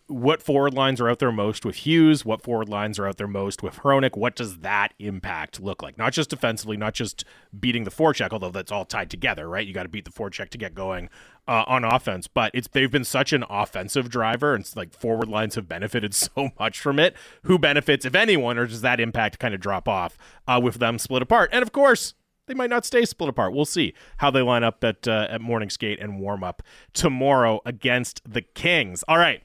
what 0.06 0.42
forward 0.42 0.74
lines 0.74 1.00
are 1.00 1.08
out 1.08 1.18
there 1.18 1.32
most 1.32 1.64
with 1.64 1.76
Hughes? 1.76 2.24
What 2.24 2.42
forward 2.42 2.68
lines 2.68 2.98
are 2.98 3.06
out 3.06 3.16
there 3.16 3.26
most 3.26 3.62
with 3.62 3.76
Hronek? 3.76 4.16
What 4.16 4.36
does 4.36 4.58
that 4.58 4.92
impact 4.98 5.60
look 5.60 5.82
like? 5.82 5.96
Not 5.96 6.12
just 6.12 6.30
defensively, 6.30 6.76
not 6.76 6.94
just 6.94 7.24
beating 7.58 7.84
the 7.84 7.90
forecheck, 7.90 8.32
although 8.32 8.50
that's 8.50 8.72
all 8.72 8.84
tied 8.84 9.10
together, 9.10 9.48
right? 9.48 9.66
You 9.66 9.72
got 9.72 9.84
to 9.84 9.88
beat 9.88 10.04
the 10.04 10.10
forecheck 10.10 10.50
to 10.50 10.58
get 10.58 10.74
going 10.74 11.08
uh, 11.46 11.64
on 11.66 11.84
offense. 11.84 12.28
But 12.28 12.50
it's 12.54 12.68
they've 12.68 12.90
been 12.90 13.04
such 13.04 13.32
an 13.32 13.44
offensive 13.48 14.10
driver, 14.10 14.54
and 14.54 14.62
it's 14.62 14.76
like 14.76 14.92
forward 14.92 15.28
lines 15.28 15.54
have 15.54 15.68
benefited 15.68 16.14
so 16.14 16.50
much 16.58 16.80
from 16.80 16.98
it. 16.98 17.16
Who 17.44 17.58
benefits, 17.58 18.04
if 18.04 18.14
anyone, 18.14 18.58
or 18.58 18.66
does 18.66 18.82
that 18.82 19.00
impact 19.00 19.38
kind 19.38 19.54
of 19.54 19.60
drop 19.60 19.88
off 19.88 20.18
uh, 20.46 20.60
with 20.62 20.76
them 20.76 20.98
split 20.98 21.22
apart? 21.22 21.50
And 21.52 21.62
of 21.62 21.72
course, 21.72 22.14
they 22.48 22.54
might 22.54 22.70
not 22.70 22.84
stay 22.84 23.04
split 23.04 23.28
apart. 23.28 23.52
We'll 23.52 23.64
see 23.64 23.94
how 24.16 24.30
they 24.30 24.42
line 24.42 24.64
up 24.64 24.82
at 24.82 25.06
uh, 25.06 25.28
at 25.30 25.40
morning 25.40 25.70
skate 25.70 26.00
and 26.00 26.18
warm 26.18 26.42
up 26.42 26.62
tomorrow 26.92 27.60
against 27.64 28.20
the 28.30 28.42
Kings. 28.42 29.04
All 29.06 29.18
right, 29.18 29.42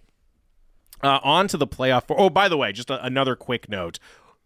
uh, 1.03 1.19
on 1.23 1.47
to 1.49 1.57
the 1.57 1.67
playoff. 1.67 2.07
For, 2.07 2.19
oh, 2.19 2.29
by 2.29 2.49
the 2.49 2.57
way, 2.57 2.71
just 2.71 2.89
a, 2.89 3.03
another 3.05 3.35
quick 3.35 3.69
note: 3.69 3.99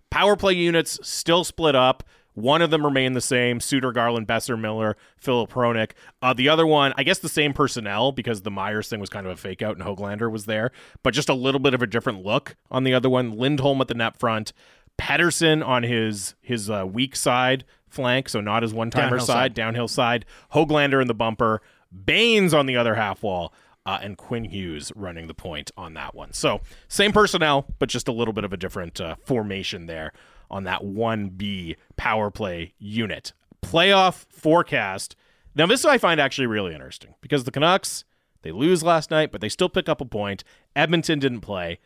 power 0.09 0.35
play 0.35 0.53
units 0.53 0.99
still 1.01 1.43
split 1.43 1.75
up. 1.75 2.03
One 2.33 2.61
of 2.61 2.69
them 2.69 2.85
remain 2.85 3.13
the 3.13 3.21
same: 3.21 3.59
Suter, 3.59 3.91
Garland, 3.91 4.27
Boeser, 4.27 4.59
Miller, 4.59 4.97
Filip 5.17 5.51
Hronek. 5.51 5.91
Uh, 6.21 6.33
the 6.33 6.49
other 6.49 6.67
one, 6.67 6.93
I 6.97 7.03
guess, 7.03 7.19
the 7.19 7.29
same 7.29 7.53
personnel 7.53 8.11
because 8.11 8.41
the 8.41 8.51
Myers 8.51 8.89
thing 8.89 8.99
was 8.99 9.09
kind 9.09 9.25
of 9.25 9.31
a 9.31 9.37
fake 9.37 9.61
out 9.61 9.77
and 9.77 9.85
Hoglander 9.85 10.31
was 10.31 10.45
there, 10.45 10.71
but 11.03 11.13
just 11.13 11.29
a 11.29 11.33
little 11.33 11.59
bit 11.59 11.73
of 11.73 11.81
a 11.81 11.87
different 11.87 12.23
look 12.23 12.55
on 12.69 12.83
the 12.83 12.93
other 12.93 13.09
one. 13.09 13.31
Lindholm 13.31 13.81
at 13.81 13.87
the 13.87 13.93
net 13.93 14.19
front. 14.19 14.53
Pettersson 14.97 15.65
on 15.65 15.83
his 15.83 16.35
his 16.41 16.69
uh, 16.69 16.85
weak 16.87 17.15
side 17.15 17.65
flank, 17.87 18.29
so 18.29 18.41
not 18.41 18.63
his 18.63 18.73
one 18.73 18.91
timer 18.91 19.19
side, 19.19 19.25
side. 19.25 19.53
downhill 19.53 19.87
side. 19.87 20.25
Hoglander 20.53 21.01
in 21.01 21.07
the 21.07 21.13
bumper, 21.13 21.61
Baines 22.05 22.53
on 22.53 22.65
the 22.65 22.75
other 22.75 22.95
half 22.95 23.23
wall, 23.23 23.53
uh, 23.85 23.99
and 24.01 24.17
Quinn 24.17 24.43
Hughes 24.43 24.91
running 24.95 25.27
the 25.27 25.33
point 25.33 25.71
on 25.77 25.93
that 25.93 26.13
one. 26.13 26.33
So 26.33 26.61
same 26.87 27.11
personnel, 27.11 27.67
but 27.79 27.89
just 27.89 28.07
a 28.07 28.11
little 28.11 28.33
bit 28.33 28.43
of 28.43 28.53
a 28.53 28.57
different 28.57 28.99
uh, 28.99 29.15
formation 29.23 29.85
there 29.85 30.11
on 30.51 30.63
that 30.65 30.81
1B 30.81 31.75
power 31.95 32.29
play 32.29 32.73
unit. 32.77 33.33
Playoff 33.63 34.25
forecast. 34.29 35.15
Now, 35.55 35.65
this 35.65 35.85
I 35.85 35.97
find 35.97 36.19
actually 36.19 36.47
really 36.47 36.73
interesting 36.73 37.15
because 37.21 37.45
the 37.45 37.51
Canucks, 37.51 38.03
they 38.43 38.51
lose 38.51 38.83
last 38.83 39.09
night, 39.09 39.31
but 39.31 39.41
they 39.41 39.49
still 39.49 39.69
pick 39.69 39.89
up 39.89 40.01
a 40.01 40.05
point. 40.05 40.43
Edmonton 40.75 41.19
didn't 41.19 41.41
play. 41.41 41.79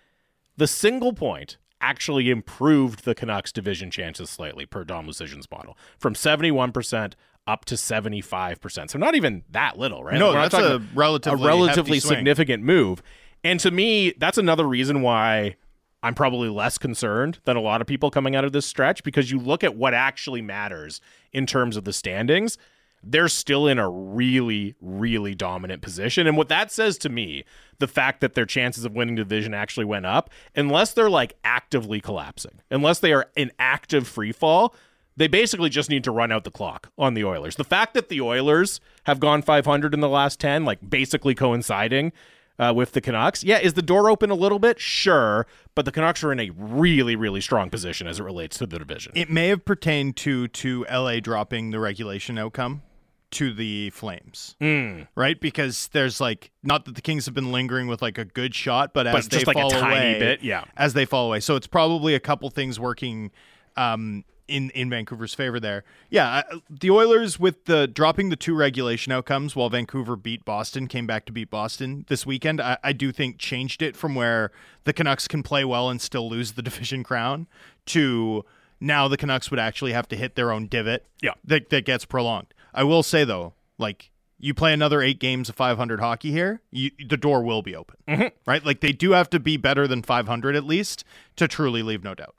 The 0.57 0.67
single 0.67 1.13
point 1.13 1.57
actually 1.81 2.29
improved 2.29 3.05
the 3.05 3.15
Canucks 3.15 3.51
division 3.51 3.91
chances 3.91 4.29
slightly 4.29 4.65
per 4.65 4.83
Dom 4.83 5.07
Luszczyszyn's 5.07 5.49
model 5.51 5.77
from 5.97 6.13
71% 6.13 7.13
up 7.47 7.65
to 7.65 7.75
75%. 7.75 8.89
So 8.89 8.99
not 8.99 9.15
even 9.15 9.43
that 9.49 9.77
little, 9.77 10.03
right? 10.03 10.17
No, 10.17 10.31
We're 10.31 10.47
that's 10.47 10.53
a 10.53 10.81
relatively 10.93 11.43
a 11.43 11.47
relatively 11.47 11.99
significant 11.99 12.63
move. 12.63 13.01
And 13.43 13.59
to 13.61 13.71
me, 13.71 14.13
that's 14.17 14.37
another 14.37 14.67
reason 14.67 15.01
why 15.01 15.55
I'm 16.03 16.15
probably 16.15 16.49
less 16.49 16.77
concerned 16.77 17.39
than 17.45 17.57
a 17.57 17.61
lot 17.61 17.81
of 17.81 17.87
people 17.87 18.11
coming 18.11 18.35
out 18.35 18.45
of 18.45 18.51
this 18.51 18.65
stretch 18.65 19.03
because 19.03 19.31
you 19.31 19.39
look 19.39 19.63
at 19.63 19.75
what 19.75 19.93
actually 19.93 20.41
matters 20.41 21.01
in 21.31 21.45
terms 21.45 21.77
of 21.77 21.83
the 21.83 21.93
standings. 21.93 22.57
They're 23.03 23.27
still 23.27 23.67
in 23.67 23.79
a 23.79 23.89
really, 23.89 24.75
really 24.79 25.33
dominant 25.33 25.81
position. 25.81 26.27
And 26.27 26.37
what 26.37 26.49
that 26.49 26.71
says 26.71 26.97
to 26.99 27.09
me, 27.09 27.43
the 27.79 27.87
fact 27.87 28.21
that 28.21 28.35
their 28.35 28.45
chances 28.45 28.85
of 28.85 28.93
winning 28.93 29.15
division 29.15 29.53
actually 29.53 29.85
went 29.85 30.05
up, 30.05 30.29
unless 30.55 30.93
they're 30.93 31.09
like 31.09 31.35
actively 31.43 31.99
collapsing, 31.99 32.61
unless 32.69 32.99
they 32.99 33.11
are 33.11 33.27
in 33.35 33.51
active 33.59 34.07
free 34.07 34.31
fall, 34.31 34.75
they 35.17 35.27
basically 35.27 35.69
just 35.69 35.89
need 35.89 36.03
to 36.03 36.11
run 36.11 36.31
out 36.31 36.43
the 36.43 36.51
clock 36.51 36.89
on 36.97 37.13
the 37.13 37.25
Oilers. 37.25 37.55
The 37.55 37.63
fact 37.63 37.93
that 37.95 38.09
the 38.09 38.21
Oilers 38.21 38.79
have 39.05 39.19
gone 39.19 39.41
500 39.41 39.93
in 39.93 39.99
the 39.99 40.09
last 40.09 40.39
10, 40.39 40.63
like 40.63 40.89
basically 40.89 41.35
coinciding 41.35 42.13
uh, 42.57 42.73
with 42.75 42.93
the 42.93 43.01
Canucks, 43.01 43.43
yeah, 43.43 43.59
is 43.59 43.73
the 43.73 43.81
door 43.81 44.09
open 44.09 44.29
a 44.29 44.35
little 44.35 44.59
bit? 44.59 44.79
Sure. 44.79 45.47
But 45.75 45.85
the 45.85 45.91
Canucks 45.91 46.23
are 46.23 46.31
in 46.31 46.39
a 46.39 46.51
really, 46.51 47.15
really 47.15 47.41
strong 47.41 47.69
position 47.69 48.07
as 48.07 48.19
it 48.19 48.23
relates 48.23 48.57
to 48.59 48.67
the 48.67 48.79
division. 48.79 49.11
It 49.15 49.29
may 49.29 49.47
have 49.47 49.65
pertained 49.65 50.15
to 50.17 50.47
to 50.47 50.85
LA 50.89 51.19
dropping 51.19 51.71
the 51.71 51.79
regulation 51.79 52.37
outcome 52.37 52.83
to 53.31 53.53
the 53.53 53.89
Flames, 53.91 54.55
Hmm. 54.59 55.03
right? 55.15 55.39
Because 55.39 55.87
there's 55.93 56.19
like 56.21 56.51
not 56.63 56.85
that 56.85 56.95
the 56.95 57.01
Kings 57.01 57.25
have 57.25 57.33
been 57.33 57.51
lingering 57.51 57.87
with 57.87 58.01
like 58.01 58.17
a 58.17 58.25
good 58.25 58.53
shot, 58.53 58.93
but 58.93 59.07
as 59.07 59.27
But 59.27 59.31
they 59.39 59.43
like 59.45 59.55
a 59.57 59.61
fall 59.61 59.69
tiny 59.71 59.95
away, 60.11 60.19
bit, 60.19 60.43
yeah. 60.43 60.65
as 60.77 60.93
they 60.93 61.05
fall 61.05 61.27
away. 61.27 61.39
So 61.39 61.55
it's 61.55 61.67
probably 61.67 62.13
a 62.13 62.19
couple 62.19 62.49
things 62.49 62.79
working 62.79 63.31
um, 63.77 64.25
in 64.47 64.69
in 64.71 64.89
Vancouver's 64.89 65.33
favor 65.33 65.59
there. 65.61 65.85
Yeah, 66.09 66.41
the 66.69 66.91
Oilers 66.91 67.39
with 67.39 67.65
the 67.65 67.87
dropping 67.87 68.29
the 68.29 68.35
two 68.35 68.53
regulation 68.53 69.13
outcomes 69.13 69.55
while 69.55 69.69
Vancouver 69.69 70.17
beat 70.17 70.43
Boston, 70.43 70.87
came 70.87 71.07
back 71.07 71.25
to 71.27 71.31
beat 71.31 71.49
Boston 71.49 72.03
this 72.09 72.25
weekend. 72.25 72.59
I, 72.59 72.77
I 72.83 72.91
do 72.91 73.13
think 73.13 73.37
changed 73.37 73.81
it 73.81 73.95
from 73.95 74.13
where 74.13 74.51
the 74.83 74.91
Canucks 74.91 75.27
can 75.29 75.41
play 75.41 75.63
well 75.63 75.89
and 75.89 76.01
still 76.01 76.29
lose 76.29 76.51
the 76.53 76.61
division 76.69 77.01
crown 77.03 77.47
to 77.85 78.43
now 78.81 79.07
the 79.07 79.15
Canucks 79.15 79.49
would 79.51 79.59
actually 79.59 79.93
have 79.93 80.07
to 80.09 80.17
hit 80.17 80.35
their 80.35 80.51
own 80.51 80.67
divot. 80.67 81.05
Yeah. 81.21 81.31
that 81.45 81.69
that 81.69 81.85
gets 81.85 82.03
prolonged. 82.03 82.53
I 82.73 82.83
will 82.83 83.03
say 83.03 83.23
though, 83.23 83.53
like 83.77 84.11
you 84.39 84.53
play 84.53 84.73
another 84.73 85.01
eight 85.01 85.19
games 85.19 85.49
of 85.49 85.55
500 85.55 85.99
hockey 85.99 86.31
here, 86.31 86.61
you, 86.71 86.91
the 87.07 87.17
door 87.17 87.43
will 87.43 87.61
be 87.61 87.75
open, 87.75 87.97
mm-hmm. 88.07 88.27
right? 88.45 88.65
Like 88.65 88.81
they 88.81 88.91
do 88.91 89.11
have 89.11 89.29
to 89.31 89.39
be 89.39 89.55
better 89.57 89.87
than 89.87 90.01
500 90.01 90.55
at 90.55 90.63
least 90.63 91.03
to 91.35 91.47
truly 91.47 91.83
leave 91.83 92.03
no 92.03 92.15
doubt. 92.15 92.35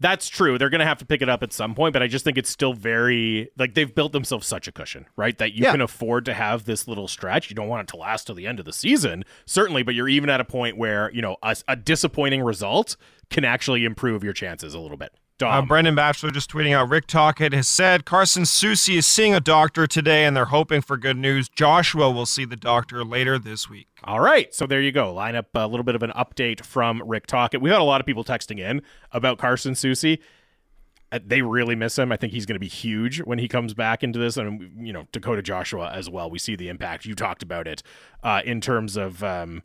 That's 0.00 0.28
true. 0.28 0.58
They're 0.58 0.70
going 0.70 0.78
to 0.78 0.86
have 0.86 0.98
to 0.98 1.06
pick 1.06 1.22
it 1.22 1.28
up 1.28 1.42
at 1.42 1.52
some 1.52 1.74
point, 1.74 1.92
but 1.92 2.04
I 2.04 2.06
just 2.06 2.24
think 2.24 2.38
it's 2.38 2.50
still 2.50 2.72
very 2.72 3.50
like 3.58 3.74
they've 3.74 3.92
built 3.92 4.12
themselves 4.12 4.46
such 4.46 4.68
a 4.68 4.72
cushion, 4.72 5.06
right? 5.16 5.36
That 5.38 5.54
you 5.54 5.64
Yeah. 5.64 5.72
can 5.72 5.80
afford 5.80 6.24
to 6.26 6.34
have 6.34 6.66
this 6.66 6.86
little 6.86 7.08
stretch. 7.08 7.50
You 7.50 7.56
don't 7.56 7.66
want 7.66 7.88
it 7.88 7.90
to 7.92 7.96
last 7.96 8.26
till 8.26 8.36
the 8.36 8.46
end 8.46 8.60
of 8.60 8.64
the 8.64 8.72
season, 8.72 9.24
certainly, 9.44 9.82
but 9.82 9.96
you're 9.96 10.08
even 10.08 10.30
at 10.30 10.40
a 10.40 10.44
point 10.44 10.76
where, 10.76 11.10
you 11.12 11.20
know, 11.22 11.36
a, 11.42 11.56
a 11.66 11.74
disappointing 11.74 12.42
result 12.42 12.96
can 13.30 13.44
actually 13.44 13.84
improve 13.84 14.22
your 14.22 14.32
chances 14.32 14.72
a 14.72 14.78
little 14.78 14.96
bit. 14.96 15.12
Uh, 15.40 15.62
Brendan 15.62 15.94
Batchelor 15.94 16.30
just 16.30 16.50
tweeting 16.50 16.74
out 16.74 16.88
Rick 16.88 17.06
Tocchet 17.06 17.52
has 17.52 17.68
said 17.68 18.04
Carson 18.04 18.42
Soucy 18.42 18.96
is 18.98 19.06
seeing 19.06 19.34
a 19.34 19.40
doctor 19.40 19.86
today 19.86 20.24
and 20.24 20.36
they're 20.36 20.46
hoping 20.46 20.80
for 20.80 20.96
good 20.96 21.16
news. 21.16 21.48
Joshua 21.48 22.10
will 22.10 22.26
see 22.26 22.44
the 22.44 22.56
doctor 22.56 23.04
later 23.04 23.38
this 23.38 23.70
week. 23.70 23.86
All 24.04 24.20
right, 24.20 24.52
so 24.54 24.66
there 24.66 24.80
you 24.80 24.92
go. 24.92 25.12
Line 25.12 25.36
up 25.36 25.46
a 25.54 25.66
little 25.66 25.84
bit 25.84 25.94
of 25.94 26.02
an 26.02 26.10
update 26.10 26.64
from 26.64 27.02
Rick 27.06 27.26
Tocchet. 27.26 27.60
We 27.60 27.70
had 27.70 27.80
a 27.80 27.84
lot 27.84 28.00
of 28.00 28.06
people 28.06 28.24
texting 28.24 28.58
in 28.58 28.82
about 29.12 29.38
Carson 29.38 29.74
Soucy. 29.74 30.18
Uh, 31.10 31.20
They 31.24 31.42
really 31.42 31.74
miss 31.74 31.98
him. 31.98 32.12
I 32.12 32.16
think 32.16 32.32
he's 32.32 32.44
going 32.46 32.56
to 32.56 32.60
be 32.60 32.68
huge 32.68 33.18
when 33.22 33.38
he 33.38 33.48
comes 33.48 33.74
back 33.74 34.02
into 34.02 34.18
this, 34.18 34.36
and 34.36 34.70
you 34.86 34.92
know 34.92 35.06
Dakota 35.12 35.42
Joshua 35.42 35.90
as 35.90 36.10
well. 36.10 36.28
We 36.30 36.38
see 36.38 36.54
the 36.56 36.68
impact. 36.68 37.06
You 37.06 37.14
talked 37.14 37.42
about 37.42 37.66
it 37.66 37.82
uh, 38.22 38.42
in 38.44 38.60
terms 38.60 38.96
of 38.96 39.24
um, 39.24 39.62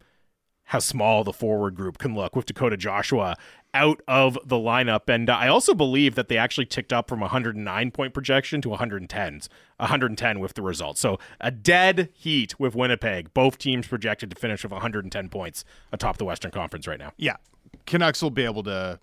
how 0.66 0.80
small 0.80 1.24
the 1.24 1.34
forward 1.34 1.76
group 1.76 1.98
can 1.98 2.16
look 2.16 2.36
with 2.36 2.46
Dakota 2.46 2.78
Joshua 2.78 3.36
out 3.74 4.02
of 4.08 4.38
the 4.46 4.56
lineup. 4.56 5.10
And 5.10 5.30
uh, 5.30 5.36
I 5.36 5.48
also 5.48 5.74
believe 5.74 6.16
that 6.16 6.28
they 6.28 6.38
actually 6.38 6.66
ticked 6.66 6.94
up 6.94 7.10
from 7.10 7.20
109 7.20 7.92
point 7.92 8.14
projection 8.14 8.62
to 8.62 8.70
110, 8.70 9.42
110 9.78 10.40
with 10.40 10.54
the 10.54 10.62
result. 10.62 10.98
So 10.98 11.20
a 11.42 11.52
dead 11.52 12.10
heat 12.14 12.60
with 12.60 12.76
Winnipeg. 12.76 13.34
Both 13.34 13.58
teams 13.58 13.88
projected 13.88 14.30
to 14.30 14.36
finish 14.36 14.64
with 14.64 14.72
110 14.72 15.30
points 15.30 15.66
atop 15.92 16.18
the 16.18 16.26
Western 16.26 16.52
Conference 16.52 16.88
right 16.88 17.00
now. 17.00 17.12
Yeah, 17.18 17.38
Canucks 17.86 18.22
will 18.22 18.32
be 18.32 18.46
able 18.46 18.64
to 18.64 19.00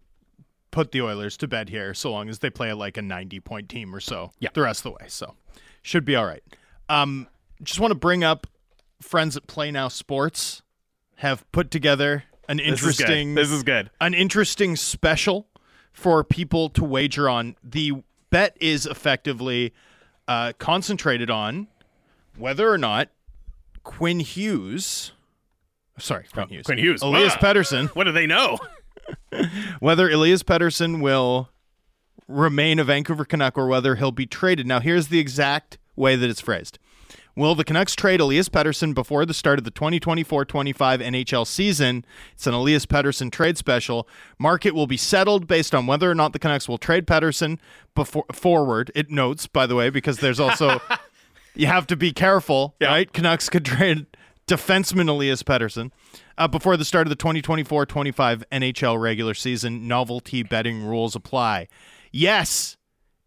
put 0.71 0.93
the 0.93 1.03
Oilers 1.03 1.37
to 1.39 1.49
bed 1.49 1.69
here, 1.69 1.93
so 1.95 2.13
long 2.13 2.29
as 2.29 2.39
they 2.39 2.51
play 2.51 2.73
like 2.73 2.97
a 2.97 3.03
ninety-point 3.03 3.69
team 3.69 3.95
or 3.95 4.01
so. 4.01 4.31
Yeah. 4.39 4.51
the 4.55 4.63
rest 4.63 4.81
of 4.81 4.85
the 4.85 4.91
way, 4.93 5.09
so 5.09 5.35
should 5.83 6.05
be 6.05 6.15
all 6.15 6.27
right. 6.27 6.43
Um, 6.89 7.29
just 7.63 7.81
want 7.81 7.91
to 7.91 7.99
bring 7.99 8.23
up 8.25 8.47
friends 9.01 9.37
at 9.37 9.47
Play 9.47 9.71
Now 9.71 9.89
Sports 9.89 10.63
have 11.21 11.51
put 11.53 11.71
together 11.71 12.25
an 12.49 12.57
This 12.59 12.67
is 12.67 12.81
good. 12.81 12.89
interesting 12.89 13.35
This 13.35 13.51
is 13.51 13.63
good. 13.63 13.91
an 14.01 14.13
interesting 14.15 14.77
special 14.77 15.47
for 15.93 16.23
people 16.25 16.69
to 16.71 16.85
wager 16.85 17.29
on. 17.29 17.57
The 17.63 17.93
bet 18.31 18.57
is 18.61 18.87
effectively 18.87 19.73
uh, 20.29 20.53
concentrated 20.59 21.31
on 21.31 21.69
whether 22.37 22.71
or 22.71 22.79
not 22.79 23.09
Quinn 23.83 24.21
Hughes, 24.21 25.13
sorry, 25.99 26.25
Quinn 26.33 26.49
Hughes, 26.49 26.67
Quinn 26.67 26.79
Hughes. 26.79 27.03
Elias 27.03 27.35
Ah. 27.37 27.39
Pettersson, 27.41 27.89
What 27.91 28.05
do 28.05 28.13
they 28.13 28.27
know? 28.27 28.59
whether 29.81 30.09
Elias 30.11 30.43
Pettersson 30.43 31.01
will 31.03 31.49
remain 32.29 32.79
a 32.79 32.85
Vancouver 32.85 33.25
Canuck 33.25 33.59
or 33.59 33.67
whether 33.67 33.97
he'll 33.97 34.13
be 34.13 34.27
traded. 34.27 34.67
Now, 34.67 34.81
here's 34.81 35.09
the 35.09 35.19
exact 35.19 35.79
way 35.97 36.15
that 36.17 36.31
it's 36.31 36.41
phrased. 36.41 36.79
Will 37.37 37.55
the 37.55 37.65
Canucks 37.65 37.95
trade 37.95 38.21
Elias 38.21 38.49
Pettersson 38.49 38.93
before 38.95 39.25
the 39.25 39.33
start 39.35 39.59
of 39.59 39.65
the 39.65 39.71
2024 39.71 40.45
25 40.45 41.01
NHL 41.01 41.47
season? 41.47 42.05
It's 42.35 42.47
an 42.47 42.55
Elias 42.55 42.87
Pettersson 42.87 43.31
trade 43.31 43.57
special. 43.57 44.09
Market 44.39 44.75
will 44.75 44.87
be 44.87 44.97
settled 44.97 45.47
based 45.47 45.75
on 45.75 45.87
whether 45.87 46.11
or 46.11 46.15
not 46.15 46.33
the 46.33 46.39
Canucks 46.39 46.69
will 46.69 46.79
trade 46.79 47.07
Pettersson 47.07 47.59
before 47.95 48.25
forward. 48.33 48.91
It 48.95 49.11
notes, 49.11 49.47
by 49.47 49.67
the 49.67 49.75
way, 49.77 49.91
because 49.91 50.19
there's 50.19 50.41
also 50.41 50.81
you 51.55 51.67
have 51.67 51.87
to 51.89 51.97
be 51.97 52.13
careful, 52.13 52.75
Yeah. 52.81 52.89
right? 52.89 53.13
Canucks 53.13 53.49
could 53.49 53.65
trade 53.65 54.07
defenseman 54.47 55.09
Elias 55.09 55.43
Pettersson 55.45 55.93
uh, 56.37 56.49
before 56.49 56.77
the 56.77 56.85
start 56.85 57.07
of 57.07 57.11
the 57.11 57.17
2024-25 57.17 58.43
NHL 58.51 59.01
regular 59.01 59.35
season. 59.35 59.87
Novelty 59.87 60.43
betting 60.43 60.83
rules 60.85 61.15
apply. 61.15 61.69
Yes 62.13 62.77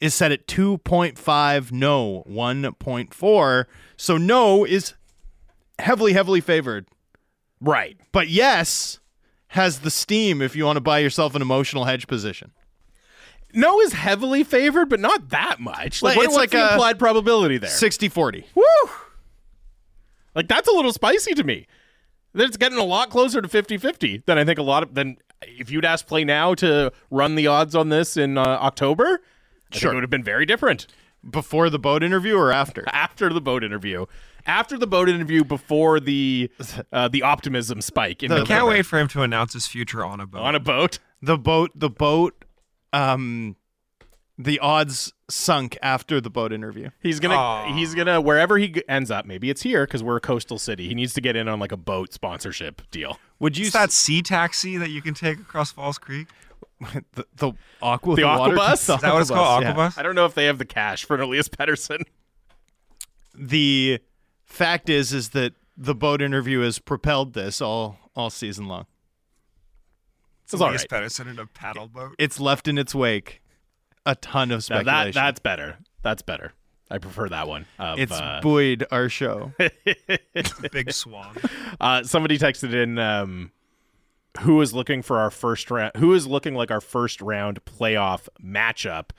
is 0.03 0.13
set 0.13 0.33
at 0.33 0.45
2.5, 0.47 1.71
no 1.71 2.23
1.4. 2.29 3.65
So 3.95 4.17
no 4.17 4.65
is 4.65 4.95
heavily, 5.79 6.11
heavily 6.11 6.41
favored. 6.41 6.87
Right. 7.61 7.97
But 8.11 8.27
yes 8.27 8.99
has 9.47 9.79
the 9.79 9.89
steam 9.89 10.41
if 10.41 10.57
you 10.57 10.65
want 10.65 10.75
to 10.75 10.81
buy 10.81 10.99
yourself 10.99 11.35
an 11.35 11.41
emotional 11.41 11.85
hedge 11.85 12.07
position. 12.07 12.51
No 13.53 13.79
is 13.79 13.93
heavily 13.93 14.43
favored, 14.43 14.89
but 14.89 14.99
not 14.99 15.29
that 15.29 15.61
much. 15.61 16.03
Like, 16.03 16.17
what, 16.17 16.25
it's 16.25 16.35
what's 16.35 16.37
like 16.37 16.49
the 16.49 16.67
a- 16.69 16.73
implied 16.73 16.99
probability 16.99 17.57
there? 17.57 17.69
60-40. 17.69 18.43
Woo! 18.55 18.63
Like 20.35 20.49
that's 20.49 20.67
a 20.67 20.71
little 20.73 20.91
spicy 20.91 21.33
to 21.35 21.45
me. 21.45 21.65
It's 22.35 22.57
getting 22.57 22.77
a 22.77 22.83
lot 22.83 23.09
closer 23.09 23.41
to 23.41 23.47
50-50 23.47 24.25
than 24.25 24.37
I 24.37 24.43
think 24.43 24.59
a 24.59 24.63
lot 24.63 24.83
of 24.83 24.95
than 24.95 25.15
if 25.43 25.71
you'd 25.71 25.85
asked 25.85 26.07
Play 26.07 26.25
Now 26.25 26.55
to 26.55 26.91
run 27.09 27.35
the 27.35 27.47
odds 27.47 27.73
on 27.73 27.87
this 27.89 28.17
in 28.17 28.37
uh, 28.37 28.41
October, 28.41 29.21
I 29.73 29.77
Sure. 29.79 29.91
it 29.91 29.95
would 29.95 30.03
have 30.03 30.09
been 30.09 30.23
very 30.23 30.45
different 30.45 30.88
Before 31.29 31.69
the 31.69 31.79
boat 31.79 32.03
interview 32.03 32.36
or 32.38 32.51
after? 32.51 32.83
after 32.93 33.29
the 33.31 33.41
boat 33.41 33.63
interview. 33.63 34.05
After 34.45 34.77
the 34.77 34.88
boat 34.88 35.07
interview, 35.07 35.43
before 35.45 35.99
the 36.01 36.51
uh, 36.91 37.07
the 37.07 37.21
optimism 37.23 37.79
spike 37.79 38.23
in 38.23 38.31
I 38.31 38.43
can't 38.43 38.67
wait 38.67 38.86
for 38.86 38.99
him 38.99 39.07
to 39.09 39.21
announce 39.21 39.53
his 39.53 39.67
future 39.67 40.03
on 40.03 40.19
a 40.19 40.27
boat. 40.27 40.41
on 40.41 40.53
a 40.55 40.59
boat. 40.59 40.99
the 41.21 41.38
boat 41.38 41.71
the 41.75 41.89
boat 41.89 42.43
um 42.91 43.55
the 44.38 44.59
odds 44.59 45.13
sunk 45.29 45.77
after 45.81 46.19
the 46.19 46.29
boat 46.29 46.51
interview 46.51 46.89
He's 47.01 47.19
gonna 47.19 47.36
Aw. 47.36 47.73
he's 47.73 47.93
gonna 47.95 48.19
wherever 48.19 48.57
he 48.57 48.67
g- 48.67 48.83
ends 48.89 49.09
up. 49.12 49.25
Maybe 49.25 49.49
it's 49.49 49.62
here 49.62 49.86
because 49.86 50.03
we're 50.03 50.17
a 50.17 50.21
coastal 50.21 50.57
city. 50.59 50.88
He 50.88 50.95
needs 50.95 51.13
to 51.13 51.21
get 51.21 51.36
in 51.36 51.47
on 51.47 51.59
like 51.59 51.71
a 51.71 51.77
boat 51.77 52.12
sponsorship 52.13 52.81
deal. 52.91 53.19
would 53.39 53.57
you 53.57 53.65
It's 53.65 53.73
that 53.73 53.91
sea 53.91 54.21
taxi 54.21 54.75
that 54.77 54.89
you 54.89 55.01
can 55.01 55.13
take 55.13 55.39
across 55.39 55.71
False 55.71 55.97
Creek. 55.97 56.27
the, 57.13 57.25
the 57.35 57.53
aqua 57.81 58.15
The 58.15 58.23
water- 58.23 58.55
Aquabus? 58.55 58.85
the 58.87 58.95
Is 58.95 59.01
that 59.01 59.13
what 59.13 59.21
it's 59.21 59.29
called? 59.29 59.63
yeah. 59.63 59.73
Aquabus? 59.73 59.97
I 59.97 60.03
don't 60.03 60.15
know 60.15 60.25
if 60.25 60.33
they 60.33 60.45
have 60.45 60.57
the 60.57 60.65
cash 60.65 61.05
for 61.05 61.15
an 61.15 61.21
Elias 61.21 61.49
Pettersson. 61.49 62.03
the 63.35 63.99
fact 64.45 64.89
is 64.89 65.13
is 65.13 65.29
that 65.29 65.53
the 65.75 65.95
boat 65.95 66.21
interview 66.21 66.59
has 66.61 66.77
propelled 66.79 67.33
this 67.33 67.61
all 67.61 67.97
all 68.15 68.29
season 68.29 68.67
long 68.67 68.85
It's 70.43 70.53
Elias 70.53 70.85
right. 70.91 71.03
Pettersson 71.03 71.27
in 71.29 71.39
a 71.39 71.47
paddle 71.47 71.87
boat. 71.87 72.13
it's 72.19 72.39
left 72.39 72.67
in 72.67 72.77
its 72.77 72.93
wake 72.93 73.41
a 74.05 74.13
ton 74.15 74.51
of 74.51 74.57
Now 74.57 74.59
speculation 74.81 75.05
that 75.05 75.13
that's 75.13 75.39
better. 75.39 75.77
That's 76.03 76.21
better. 76.21 76.51
I 76.91 76.97
prefer 76.99 77.29
that 77.29 77.47
one. 77.47 77.65
Of, 77.79 77.97
it's 77.97 78.11
uh, 78.11 78.39
buoyed 78.43 78.85
our 78.91 79.09
show 79.09 79.53
Big 80.71 80.91
swan. 80.91 81.35
uh, 81.81 82.03
somebody 82.03 82.37
texted 82.37 82.73
in 82.73 82.99
um, 82.99 83.51
who 84.41 84.61
is 84.61 84.73
looking 84.73 85.01
for 85.01 85.19
our 85.19 85.31
first 85.31 85.69
round. 85.69 85.95
Who 85.97 86.13
is 86.13 86.27
looking 86.27 86.55
like 86.55 86.71
our 86.71 86.81
first 86.81 87.21
round 87.21 87.63
playoff 87.65 88.27
matchup? 88.43 89.09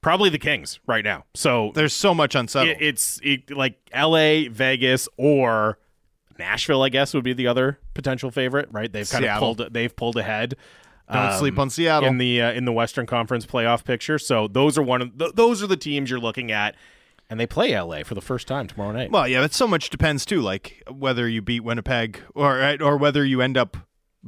Probably 0.00 0.30
the 0.30 0.38
Kings 0.38 0.78
right 0.86 1.04
now. 1.04 1.24
So 1.34 1.72
there's 1.74 1.92
so 1.92 2.14
much 2.14 2.34
unsettled 2.34 2.76
it, 2.76 2.82
it's 2.82 3.20
it, 3.22 3.50
like 3.50 3.76
L.A., 3.92 4.48
Vegas, 4.48 5.08
or 5.16 5.78
Nashville. 6.38 6.82
I 6.82 6.88
guess 6.88 7.12
would 7.12 7.24
be 7.24 7.32
the 7.32 7.48
other 7.48 7.78
potential 7.94 8.30
favorite. 8.30 8.68
Right? 8.70 8.92
They've 8.92 9.08
kind 9.08 9.24
Seattle. 9.24 9.50
of 9.50 9.56
pulled. 9.56 9.72
They've 9.72 9.94
pulled 9.94 10.16
ahead. 10.16 10.54
don't 11.12 11.32
um, 11.32 11.38
sleep 11.38 11.58
on 11.58 11.70
seattle 11.70 12.08
in 12.08 12.18
the 12.18 12.40
uh, 12.40 12.52
in 12.52 12.64
the 12.64 12.72
Western 12.72 13.06
Conference 13.06 13.44
playoff 13.46 13.84
picture. 13.84 14.18
So 14.18 14.48
those 14.48 14.78
are 14.78 14.82
one 14.82 15.02
of 15.02 15.18
th- 15.18 15.32
those 15.34 15.62
are 15.62 15.66
the 15.66 15.76
teams 15.76 16.08
you're 16.08 16.20
looking 16.20 16.52
at, 16.52 16.76
and 17.28 17.40
they 17.40 17.46
play 17.46 17.78
LA 17.78 18.02
for 18.04 18.14
the 18.14 18.22
first 18.22 18.46
time 18.46 18.68
tomorrow 18.68 18.92
night. 18.92 19.10
Well, 19.10 19.26
yeah, 19.26 19.40
but 19.40 19.52
so 19.52 19.66
much 19.66 19.90
depends 19.90 20.24
too, 20.24 20.40
like 20.40 20.84
whether 20.88 21.28
you 21.28 21.42
beat 21.42 21.64
Winnipeg 21.64 22.20
or 22.34 22.76
or 22.80 22.96
whether 22.96 23.24
you 23.24 23.40
end 23.40 23.56
up 23.56 23.76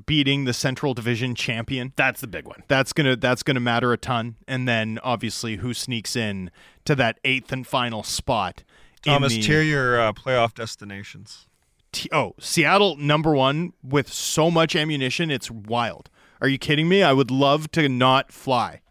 beating 0.07 0.45
the 0.45 0.53
Central 0.53 0.95
Division 0.95 1.35
champion. 1.35 1.93
That's 1.97 2.21
the 2.21 2.27
big 2.27 2.47
one. 2.47 2.63
That's 2.69 2.93
gonna 2.93 3.17
that's 3.17 3.43
gonna 3.43 3.61
matter 3.61 3.93
a 3.93 3.97
ton, 3.99 4.37
and 4.47 4.69
then 4.69 4.99
obviously 5.03 5.57
who 5.57 5.75
sneaks 5.75 6.17
in 6.17 6.51
to 6.85 6.95
that 6.97 7.19
eighth 7.25 7.53
and 7.53 7.67
final 7.67 8.03
spot. 8.03 8.65
Thomas, 9.03 9.35
the- 9.35 9.43
tier 9.43 9.63
your 9.63 10.01
uh, 10.01 10.13
playoff 10.13 10.55
destinations. 10.55 11.47
T- 11.93 12.11
oh, 12.13 12.35
Seattle 12.39 12.97
number 12.97 13.35
one 13.35 13.73
with 13.83 14.13
so 14.13 14.51
much 14.51 14.77
ammunition, 14.77 15.31
it's 15.31 15.51
wild. 15.51 16.11
Are 16.41 16.49
you 16.49 16.59
kidding 16.59 16.89
me? 16.89 17.03
I 17.03 17.13
would 17.13 17.31
love 17.31 17.71
to 17.73 17.89
not 17.89 18.31
fly. 18.31 18.83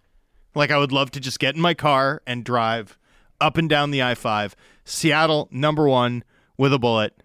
Like 0.56 0.72
I 0.72 0.78
would 0.78 0.92
love 0.92 1.12
to 1.12 1.20
just 1.20 1.40
get 1.40 1.56
in 1.56 1.62
my 1.62 1.74
car 1.76 2.22
and 2.26 2.44
drive 2.44 2.98
up 3.40 3.58
and 3.58 3.70
down 3.70 3.92
the 3.92 4.02
I 4.02 4.16
five. 4.16 4.56
Seattle 4.84 5.48
number 5.52 5.88
one 5.88 6.24
with 6.58 6.74
a 6.74 6.80
bullet. 6.80 7.22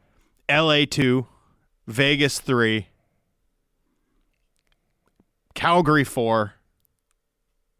LA 0.50 0.84
two, 0.84 1.26
Vegas 1.86 2.38
three, 2.40 2.88
Calgary 5.54 6.04
four, 6.04 6.54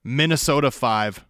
Minnesota 0.05 0.71
five. 0.71 1.25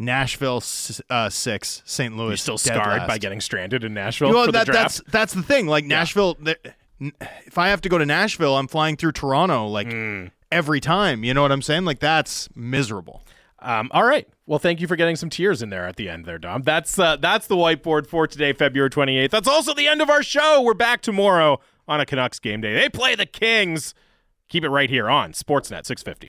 Nashville 0.00 0.62
uh, 1.10 1.28
six, 1.28 1.82
St. 1.84 2.16
Louis 2.16 2.28
You're 2.30 2.36
still 2.36 2.58
scarred 2.58 3.00
last. 3.00 3.08
by 3.08 3.18
getting 3.18 3.40
stranded 3.40 3.82
in 3.82 3.94
Nashville 3.94 4.30
Well, 4.32 4.46
for 4.46 4.52
the 4.52 4.64
draft. 4.64 4.72
that's 4.72 5.02
that's 5.10 5.32
the 5.34 5.42
thing. 5.42 5.66
Like 5.66 5.84
Nashville, 5.84 6.36
n- 7.00 7.12
if 7.46 7.58
I 7.58 7.68
have 7.68 7.80
to 7.80 7.88
go 7.88 7.98
to 7.98 8.06
Nashville, 8.06 8.56
I'm 8.56 8.68
flying 8.68 8.96
through 8.96 9.12
Toronto 9.12 9.66
like 9.66 9.90
Hmm. 9.90 10.26
every 10.52 10.80
time. 10.80 11.24
You 11.24 11.34
know 11.34 11.42
what 11.42 11.50
I'm 11.50 11.62
saying? 11.62 11.84
Like 11.84 11.98
that's 11.98 12.48
miserable. 12.54 13.24
Um, 13.58 13.90
all 13.92 14.04
right. 14.04 14.28
Well, 14.46 14.60
thank 14.60 14.80
you 14.80 14.86
for 14.86 14.94
getting 14.94 15.16
some 15.16 15.30
tears 15.30 15.62
in 15.62 15.70
there 15.70 15.84
at 15.84 15.96
the 15.96 16.08
end 16.08 16.26
there, 16.26 16.38
Dom. 16.38 16.62
That's 16.62 16.96
uh, 16.96 17.16
that's 17.16 17.48
the 17.48 17.56
whiteboard 17.56 18.06
for 18.06 18.28
today, 18.28 18.52
February 18.52 18.90
28th. 18.90 19.30
That's 19.30 19.48
also 19.48 19.74
the 19.74 19.88
end 19.88 20.00
of 20.00 20.08
our 20.08 20.22
show. 20.22 20.62
We're 20.62 20.74
back 20.74 21.02
tomorrow 21.02 21.58
on 21.88 21.98
a 22.00 22.06
Canucks 22.06 22.38
game 22.38 22.60
day. 22.60 22.72
They 22.72 22.88
play 22.88 23.16
the 23.16 23.26
Kings. 23.26 23.94
Keep 24.48 24.64
it 24.64 24.70
right 24.70 24.88
here 24.88 25.10
on 25.10 25.32
Sportsnet 25.32 25.84
650. 25.84 26.26